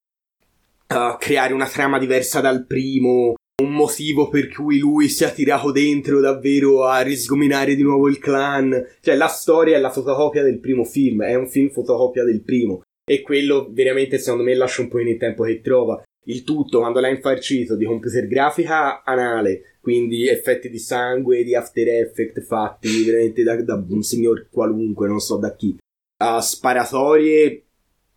a 0.87 1.16
creare 1.16 1.52
una 1.52 1.66
trama 1.66 1.99
diversa 1.99 2.40
dal 2.40 2.66
primo, 2.66 3.35
un 3.62 3.73
motivo 3.73 4.28
per 4.28 4.49
cui 4.49 4.78
lui 4.78 5.08
si 5.08 5.23
è 5.23 5.32
tirato 5.32 5.70
dentro 5.70 6.20
davvero 6.20 6.84
a 6.84 7.00
risgominare 7.02 7.76
di 7.76 7.82
nuovo 7.82 8.08
il 8.08 8.18
clan. 8.18 8.84
Cioè, 9.00 9.14
la 9.14 9.28
storia 9.28 9.76
è 9.76 9.80
la 9.80 9.90
fotocopia 9.90 10.42
del 10.42 10.58
primo 10.58 10.84
film, 10.84 11.23
è 11.23 11.34
un 11.34 11.49
film 11.49 11.70
fotocopia 11.70 12.25
del 12.25 12.42
primo. 12.42 12.82
E 13.06 13.23
quello 13.23 13.68
veramente, 13.70 14.18
secondo 14.18 14.44
me, 14.44 14.54
lascia 14.54 14.82
un 14.82 14.88
po' 14.88 14.99
in 14.99 15.08
il 15.08 15.18
tempo 15.18 15.44
che 15.44 15.61
trova. 15.61 16.02
Il 16.26 16.42
tutto, 16.42 16.78
quando 16.80 17.00
l'ha 17.00 17.11
infarcito 17.11 17.76
di 17.76 17.84
computer 17.84 18.26
grafica 18.26 19.04
anale, 19.04 19.76
quindi 19.80 20.26
effetti 20.26 20.70
di 20.70 20.78
sangue, 20.78 21.44
di 21.44 21.54
After 21.54 21.87
Effect 21.87 22.40
fatti 22.40 23.04
veramente 23.04 23.42
da, 23.42 23.61
da 23.62 23.84
un 23.87 24.02
signor 24.02 24.49
qualunque, 24.50 25.06
non 25.06 25.20
so 25.20 25.37
da 25.37 25.54
chi. 25.54 25.76
A 26.23 26.40
sparatorie 26.40 27.62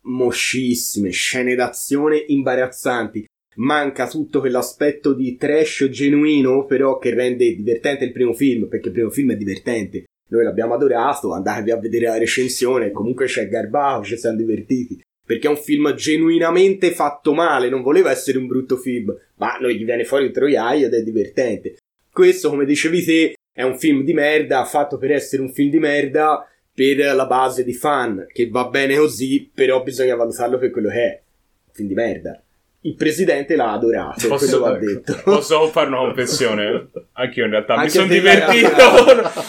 moscissime, 0.03 1.09
scene 1.09 1.53
d'azione 1.53 2.23
imbarazzanti 2.27 3.25
manca 3.57 4.07
tutto 4.07 4.39
quell'aspetto 4.39 5.13
di 5.13 5.35
trash 5.37 5.87
genuino, 5.89 6.65
però 6.65 6.97
che 6.97 7.13
rende 7.13 7.55
divertente 7.55 8.05
il 8.05 8.11
primo 8.11 8.33
film, 8.33 8.67
perché 8.67 8.87
il 8.87 8.93
primo 8.93 9.09
film 9.09 9.31
è 9.31 9.37
divertente. 9.37 10.05
Noi 10.29 10.43
l'abbiamo 10.43 10.73
adorato, 10.73 11.33
andatevi 11.33 11.71
a 11.71 11.79
vedere 11.79 12.07
la 12.07 12.17
recensione, 12.17 12.91
comunque 12.91 13.25
c'è 13.27 13.47
Garbato, 13.47 14.03
ci 14.03 14.17
siamo 14.17 14.37
divertiti. 14.37 15.01
Perché 15.25 15.47
è 15.47 15.49
un 15.49 15.57
film 15.57 15.93
genuinamente 15.93 16.91
fatto 16.91 17.33
male, 17.33 17.69
non 17.69 17.81
voleva 17.81 18.11
essere 18.11 18.37
un 18.37 18.47
brutto 18.47 18.77
film, 18.77 19.15
ma 19.35 19.57
noi 19.59 19.77
gli 19.77 19.85
viene 19.85 20.05
fuori 20.05 20.25
il 20.25 20.31
troiaio 20.31 20.87
ed 20.87 20.93
è 20.93 21.03
divertente. 21.03 21.77
Questo, 22.11 22.49
come 22.49 22.65
dicevi 22.65 23.03
te, 23.03 23.33
è 23.53 23.63
un 23.63 23.77
film 23.77 24.03
di 24.03 24.13
merda, 24.13 24.63
fatto 24.65 24.97
per 24.97 25.11
essere 25.11 25.41
un 25.41 25.51
film 25.51 25.69
di 25.69 25.79
merda 25.79 26.47
per 26.73 26.97
la 26.97 27.25
base 27.25 27.63
di 27.63 27.73
fan, 27.73 28.25
che 28.31 28.47
va 28.49 28.67
bene 28.69 28.95
così, 28.95 29.49
però 29.53 29.81
bisogna 29.83 30.15
valutarlo 30.15 30.57
per 30.57 30.69
quello 30.69 30.89
che 30.89 31.03
è. 31.03 31.21
Un 31.67 31.73
film 31.73 31.87
di 31.87 31.93
merda 31.93 32.41
il 32.87 32.95
presidente 32.95 33.55
l'ha 33.55 33.73
adorato. 33.73 34.27
Posso, 34.27 34.59
va 34.59 34.77
detto. 34.77 35.19
posso 35.23 35.67
fare 35.67 35.87
una 35.87 35.97
confessione? 35.97 36.87
Anche 37.13 37.39
io 37.39 37.45
in 37.45 37.51
realtà 37.51 37.73
Anche 37.73 37.85
mi 37.85 37.89
sono 37.91 38.07
divertito. 38.07 38.75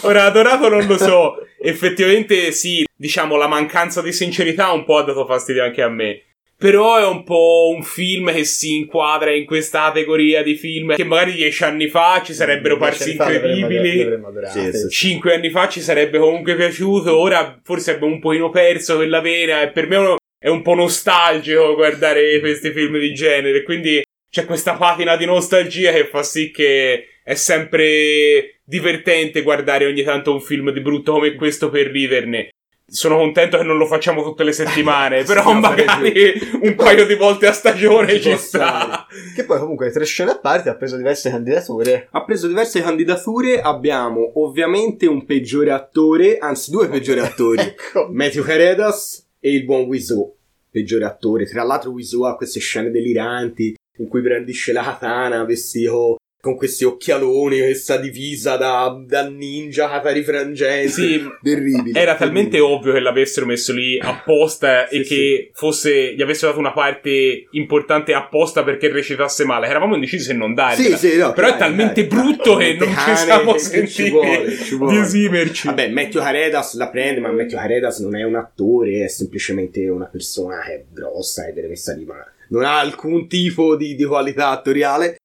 Ora, 0.02 0.24
adorato 0.24 0.68
non 0.68 0.84
lo 0.86 0.96
so. 0.96 1.36
Effettivamente, 1.60 2.50
sì, 2.50 2.84
diciamo, 2.96 3.36
la 3.36 3.46
mancanza 3.46 4.02
di 4.02 4.12
sincerità 4.12 4.72
un 4.72 4.84
po' 4.84 4.98
ha 4.98 5.04
dato 5.04 5.24
fastidio 5.24 5.62
anche 5.62 5.82
a 5.82 5.88
me. 5.88 6.22
Però 6.56 6.96
è 6.96 7.06
un 7.06 7.22
po' 7.22 7.72
un 7.72 7.84
film 7.84 8.32
che 8.32 8.42
si 8.42 8.74
inquadra 8.74 9.30
in 9.32 9.46
questa 9.46 9.82
categoria 9.82 10.42
di 10.42 10.56
film 10.56 10.96
che 10.96 11.04
magari 11.04 11.34
dieci 11.34 11.62
anni 11.62 11.86
fa 11.86 12.20
ci 12.24 12.34
sarebbero 12.34 12.76
parsi 12.76 13.12
incredibili. 13.12 14.18
Sì, 14.46 14.72
sì, 14.72 14.88
Cinque 14.88 15.34
anni 15.34 15.50
fa 15.50 15.68
ci 15.68 15.80
sarebbe 15.80 16.18
comunque 16.18 16.56
piaciuto. 16.56 17.16
Ora 17.16 17.60
forse 17.62 17.92
abbiamo 17.92 18.14
un 18.14 18.20
pochino 18.20 18.50
perso 18.50 18.96
quella 18.96 19.20
vena. 19.20 19.62
E 19.62 19.68
per 19.68 19.86
me 19.86 19.94
è 19.94 19.98
uno- 20.00 20.16
è 20.38 20.48
un 20.48 20.62
po' 20.62 20.74
nostalgico 20.74 21.74
guardare 21.74 22.38
questi 22.40 22.70
film 22.70 22.98
di 22.98 23.12
genere. 23.12 23.62
Quindi 23.62 24.02
c'è 24.30 24.44
questa 24.44 24.74
patina 24.74 25.16
di 25.16 25.24
nostalgia 25.24 25.92
che 25.92 26.06
fa 26.06 26.22
sì 26.22 26.50
che 26.50 27.06
è 27.24 27.34
sempre 27.34 28.60
divertente 28.64 29.42
guardare 29.42 29.86
ogni 29.86 30.02
tanto 30.02 30.32
un 30.32 30.40
film 30.40 30.70
di 30.70 30.80
brutto 30.80 31.12
come 31.12 31.34
questo 31.34 31.70
per 31.70 31.88
riderne. 31.88 32.50
Sono 32.90 33.18
contento 33.18 33.58
che 33.58 33.64
non 33.64 33.76
lo 33.76 33.84
facciamo 33.84 34.22
tutte 34.22 34.44
le 34.44 34.52
settimane, 34.52 35.24
però 35.28 35.52
no, 35.52 35.60
magari 35.60 36.32
un 36.62 36.74
paio 36.74 37.04
di 37.04 37.16
volte 37.16 37.46
a 37.46 37.52
stagione 37.52 38.14
Ci 38.14 38.30
ci, 38.30 38.36
sta. 38.38 39.06
Che 39.34 39.44
poi 39.44 39.58
comunque 39.58 39.90
tre 39.90 40.06
scene 40.06 40.30
a 40.30 40.38
parte 40.38 40.70
ha 40.70 40.74
preso 40.74 40.96
diverse 40.96 41.28
candidature. 41.28 42.08
Ha 42.10 42.24
preso 42.24 42.46
diverse 42.46 42.80
candidature, 42.80 43.60
abbiamo 43.60 44.32
ovviamente 44.36 45.06
un 45.06 45.26
peggiore 45.26 45.70
attore, 45.72 46.38
anzi 46.38 46.70
due 46.70 46.88
peggiori 46.88 47.20
attori, 47.20 47.60
Ecco. 47.60 48.08
Matthew 48.10 48.44
Caredas 48.44 49.27
e 49.40 49.52
il 49.52 49.64
buon 49.64 49.82
Wiseau, 49.82 50.36
peggiore 50.70 51.04
attore. 51.04 51.46
Tra 51.46 51.62
l'altro 51.62 51.90
Wiseau 51.90 52.22
ha 52.22 52.36
queste 52.36 52.60
scene 52.60 52.90
deliranti 52.90 53.74
in 53.98 54.08
cui 54.08 54.20
brandisce 54.20 54.72
la 54.72 54.82
katana 54.82 55.44
vestito 55.44 56.16
con 56.48 56.56
questi 56.56 56.84
occhialoni, 56.84 57.58
questa 57.58 57.98
divisa 57.98 58.56
da, 58.56 58.98
da 59.06 59.28
ninja 59.28 59.86
katari 59.88 60.22
frangenti. 60.22 60.88
Sì, 60.88 61.28
terribile. 61.42 62.00
Era 62.00 62.14
talmente 62.14 62.58
ovvio 62.58 62.94
che 62.94 63.00
l'avessero 63.00 63.44
messo 63.44 63.74
lì 63.74 63.98
apposta 63.98 64.86
Sì, 64.88 64.96
e 64.96 65.02
che 65.02 65.50
fosse 65.52 66.14
gli 66.14 66.22
avessero 66.22 66.48
dato 66.48 66.60
una 66.60 66.72
parte 66.72 67.46
importante 67.50 68.14
apposta 68.14 68.64
perché 68.64 68.90
recitasse 68.90 69.44
male. 69.44 69.66
Eravamo 69.66 69.94
indecisi 69.94 70.24
se 70.24 70.32
non 70.32 70.54
dargliela. 70.54 70.96
Sì, 70.96 71.10
sì, 71.10 71.18
no, 71.18 71.32
Però 71.34 71.48
è 71.48 71.50
dai, 71.50 71.58
talmente 71.58 72.06
dai, 72.06 72.18
brutto 72.18 72.54
dai, 72.56 72.76
che 72.78 72.84
non 72.84 72.96
ci 72.96 73.16
siamo 73.16 73.58
sentiti 73.58 74.10
vuole, 74.10 74.56
ci 74.56 74.74
vuole. 74.74 74.92
di 74.94 74.98
esimerci. 75.00 75.66
Vabbè, 75.66 75.88
Matthew 75.90 76.22
Caredas 76.22 76.74
la 76.76 76.88
prende, 76.88 77.20
ma 77.20 77.30
Matthew 77.30 77.58
Caredas 77.58 77.98
non 77.98 78.16
è 78.16 78.22
un 78.22 78.36
attore, 78.36 79.04
è 79.04 79.08
semplicemente 79.08 79.86
una 79.88 80.06
persona 80.06 80.62
che 80.62 80.72
è 80.72 80.84
grossa 80.90 81.46
e 81.46 81.52
deve 81.52 81.68
messa 81.68 81.92
lì, 81.92 82.06
ma 82.06 82.24
non 82.48 82.64
ha 82.64 82.78
alcun 82.78 83.28
tipo 83.28 83.76
di, 83.76 83.94
di 83.94 84.04
qualità 84.04 84.48
attoriale. 84.48 85.16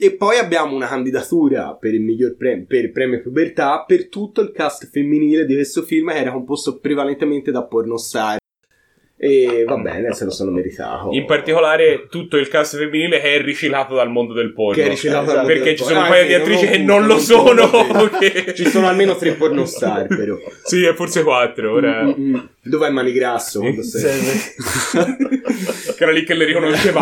E 0.00 0.14
poi 0.14 0.38
abbiamo 0.38 0.76
una 0.76 0.86
candidatura 0.86 1.74
per 1.74 1.92
il 1.92 2.02
miglior 2.02 2.36
premio, 2.36 2.66
per 2.68 2.84
il 2.84 2.92
premio 2.92 3.20
pubertà 3.20 3.82
per 3.84 4.08
tutto 4.08 4.40
il 4.40 4.52
cast 4.52 4.88
femminile 4.92 5.44
di 5.44 5.54
questo 5.54 5.82
film 5.82 6.10
che 6.10 6.18
era 6.18 6.30
composto 6.30 6.78
prevalentemente 6.78 7.50
da 7.50 7.64
pornostar. 7.64 8.37
E 9.20 9.64
va 9.66 9.76
bene, 9.78 10.12
se 10.14 10.24
lo 10.24 10.30
sono 10.30 10.52
meritato. 10.52 11.08
In 11.10 11.26
particolare 11.26 12.06
tutto 12.08 12.36
il 12.36 12.46
cast 12.46 12.76
femminile 12.76 13.20
che 13.20 13.34
è 13.34 13.42
riciclato 13.42 13.96
dal 13.96 14.08
mondo 14.10 14.32
del 14.32 14.52
porno. 14.52 14.74
Che 14.80 14.84
è 14.86 14.88
riciclato 14.88 15.26
dal 15.26 15.36
mondo 15.38 15.48
Perché 15.52 15.64
del 15.70 15.76
ci 15.76 15.82
porno. 15.82 15.96
sono 15.98 16.06
un 16.06 16.12
Ah, 16.12 16.14
paio 16.16 16.26
di 16.28 16.34
attrici 16.34 16.66
che 16.68 16.78
non 16.78 17.06
lo 17.06 17.18
sono. 17.18 17.68
che- 18.20 18.54
Ci 18.54 18.68
sono 18.68 18.86
almeno 18.86 19.16
tre 19.16 19.32
pornostar, 19.32 20.06
però. 20.14 20.36
Sì, 20.62 20.84
è 20.84 20.94
forse 20.94 21.24
quattro. 21.24 21.72
Ora... 21.72 22.04
Mm, 22.04 22.12
mm. 22.34 22.36
Dov'è 22.62 22.90
Manigrasso? 22.90 23.60
che 23.62 23.72
era 25.98 26.12
lì 26.12 26.22
che 26.24 26.34
le 26.34 26.44
riconosceva. 26.44 27.00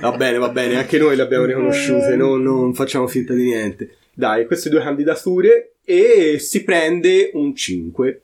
va 0.00 0.12
bene, 0.12 0.38
va 0.38 0.48
bene, 0.48 0.76
anche 0.78 0.98
noi 0.98 1.14
le 1.16 1.22
abbiamo 1.22 1.44
riconosciute, 1.44 2.16
no- 2.16 2.36
non 2.36 2.74
facciamo 2.74 3.06
finta 3.06 3.32
di 3.34 3.44
niente. 3.44 3.96
Dai, 4.14 4.46
queste 4.46 4.68
due 4.70 4.80
candidature 4.82 5.72
e 5.84 6.36
si 6.38 6.64
prende 6.64 7.30
un 7.34 7.54
5. 7.54 8.20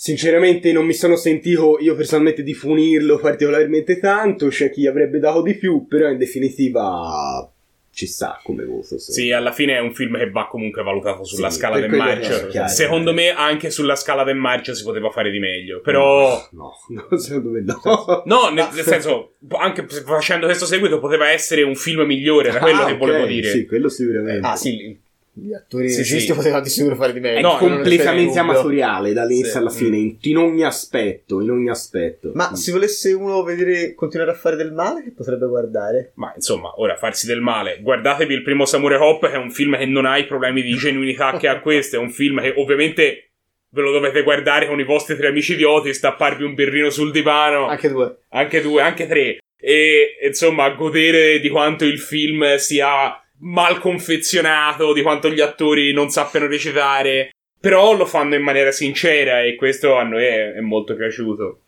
Sinceramente 0.00 0.70
non 0.70 0.86
mi 0.86 0.92
sono 0.94 1.16
sentito 1.16 1.76
io 1.80 1.96
personalmente 1.96 2.44
di 2.44 2.54
punirlo 2.54 3.18
particolarmente 3.18 3.98
tanto, 3.98 4.46
c'è 4.46 4.70
chi 4.70 4.86
avrebbe 4.86 5.18
dato 5.18 5.42
di 5.42 5.56
più, 5.56 5.88
però 5.88 6.08
in 6.08 6.18
definitiva 6.18 7.50
ci 7.90 8.06
sta 8.06 8.38
come 8.44 8.64
voto. 8.64 8.84
secondo 8.96 9.10
Sì, 9.10 9.32
alla 9.32 9.50
fine 9.50 9.74
è 9.74 9.80
un 9.80 9.92
film 9.92 10.16
che 10.16 10.30
va 10.30 10.46
comunque 10.46 10.84
valutato 10.84 11.24
sulla 11.24 11.50
Sì, 11.50 11.58
scala 11.58 11.80
del 11.80 11.90
marcio. 11.90 12.46
chiaro. 12.46 12.68
Secondo 12.68 13.12
me, 13.12 13.30
anche 13.30 13.70
sulla 13.70 13.96
scala 13.96 14.22
del 14.22 14.36
marcio 14.36 14.72
si 14.72 14.84
poteva 14.84 15.10
fare 15.10 15.32
di 15.32 15.40
meglio. 15.40 15.80
Però. 15.80 16.46
No, 16.52 16.74
no, 16.90 17.08
secondo 17.18 17.48
me 17.50 17.60
no. 17.62 18.22
No, 18.24 18.50
nel, 18.50 18.68
nel 18.72 18.84
senso, 18.84 19.32
anche 19.58 19.84
facendo 19.88 20.46
questo 20.46 20.64
seguito 20.66 21.00
poteva 21.00 21.28
essere 21.30 21.62
un 21.62 21.74
film 21.74 22.02
migliore, 22.02 22.50
era 22.50 22.60
quello 22.60 22.82
Ah, 22.82 22.86
che 22.86 22.96
volevo 22.96 23.26
dire. 23.26 23.48
Sì, 23.50 23.66
quello 23.66 23.88
sicuramente. 23.88 24.46
Ah, 24.46 24.54
sì, 24.54 24.96
gli 25.42 25.52
attori 25.52 25.88
Sì, 25.88 25.98
registi 25.98 26.30
sì. 26.30 26.34
potevano 26.34 26.62
di 26.62 26.68
sicuro 26.68 26.96
fare 26.96 27.12
di 27.12 27.20
meglio. 27.20 27.38
è 27.38 27.40
no, 27.42 27.56
completamente 27.56 28.38
amatoriale 28.38 29.12
dall'inizio 29.12 29.52
Sì. 29.52 29.56
alla 29.58 29.70
fine, 29.70 29.96
in, 29.96 30.16
in 30.20 30.36
ogni 30.36 30.64
aspetto, 30.64 31.40
in 31.40 31.50
ogni 31.50 31.68
aspetto. 31.70 32.30
Ma 32.34 32.54
se 32.54 32.72
volesse 32.72 33.12
uno 33.12 33.42
vedere 33.42 33.94
continuare 33.94 34.32
a 34.32 34.34
fare 34.34 34.56
del 34.56 34.72
male, 34.72 35.02
che 35.02 35.12
potrebbe 35.12 35.46
guardare? 35.46 36.12
Ma 36.14 36.32
insomma, 36.34 36.72
ora 36.80 36.96
farsi 36.96 37.26
del 37.26 37.40
male. 37.40 37.78
Guardatevi 37.80 38.34
il 38.34 38.42
primo 38.42 38.64
Samurai 38.64 38.98
Hop, 39.00 39.26
che 39.26 39.34
è 39.34 39.38
un 39.38 39.50
film 39.50 39.76
che 39.76 39.86
non 39.86 40.06
ha 40.06 40.16
i 40.18 40.26
problemi 40.26 40.62
di 40.62 40.74
genuinità 40.74 41.36
che 41.38 41.48
ha 41.48 41.60
questo. 41.60 41.96
È 41.96 41.98
un 41.98 42.10
film 42.10 42.40
che 42.40 42.54
ovviamente 42.56 43.30
ve 43.70 43.82
lo 43.82 43.92
dovete 43.92 44.22
guardare 44.22 44.66
con 44.66 44.80
i 44.80 44.84
vostri 44.84 45.16
tre 45.16 45.28
amici 45.28 45.52
idioti, 45.52 45.92
stapparvi 45.92 46.42
un 46.42 46.54
birrino 46.54 46.90
sul 46.90 47.10
divano. 47.12 47.66
Anche 47.66 47.88
due. 47.88 48.16
anche 48.30 48.62
due, 48.62 48.82
anche 48.82 49.06
tre. 49.06 49.38
E 49.60 50.16
insomma, 50.24 50.68
godere 50.70 51.40
di 51.40 51.48
quanto 51.48 51.84
il 51.84 51.98
film 51.98 52.56
sia 52.56 53.20
mal 53.40 53.78
confezionato, 53.80 54.92
di 54.92 55.02
quanto 55.02 55.30
gli 55.30 55.40
attori 55.40 55.92
non 55.92 56.10
sappiano 56.10 56.46
recitare. 56.46 57.30
Però 57.60 57.96
lo 57.96 58.06
fanno 58.06 58.36
in 58.36 58.42
maniera 58.42 58.70
sincera 58.70 59.42
e 59.42 59.56
questo 59.56 59.96
a 59.96 60.04
noi 60.04 60.24
è, 60.24 60.52
è 60.52 60.60
molto 60.60 60.94
piaciuto. 60.94 61.62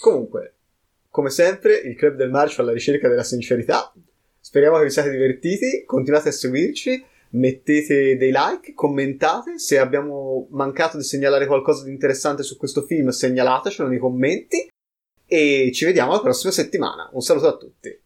Comunque, 0.00 0.54
come 1.08 1.30
sempre, 1.30 1.74
il 1.74 1.94
Club 1.94 2.16
del 2.16 2.30
Marcio 2.30 2.62
alla 2.62 2.72
ricerca 2.72 3.08
della 3.08 3.22
sincerità. 3.22 3.92
Speriamo 4.40 4.78
che 4.78 4.84
vi 4.84 4.90
siate 4.90 5.10
divertiti. 5.10 5.84
Continuate 5.84 6.30
a 6.30 6.32
seguirci. 6.32 7.04
Mettete 7.30 8.16
dei 8.16 8.32
like, 8.32 8.74
commentate. 8.74 9.58
Se 9.58 9.78
abbiamo 9.78 10.48
mancato 10.50 10.96
di 10.96 11.04
segnalare 11.04 11.46
qualcosa 11.46 11.84
di 11.84 11.90
interessante 11.90 12.42
su 12.42 12.56
questo 12.56 12.82
film, 12.82 13.10
segnalatecelo 13.10 13.88
nei 13.88 13.98
commenti. 13.98 14.68
E 15.26 15.70
ci 15.72 15.84
vediamo 15.84 16.12
la 16.12 16.20
prossima 16.20 16.50
settimana. 16.50 17.08
Un 17.12 17.20
saluto 17.20 17.46
a 17.46 17.56
tutti. 17.56 17.96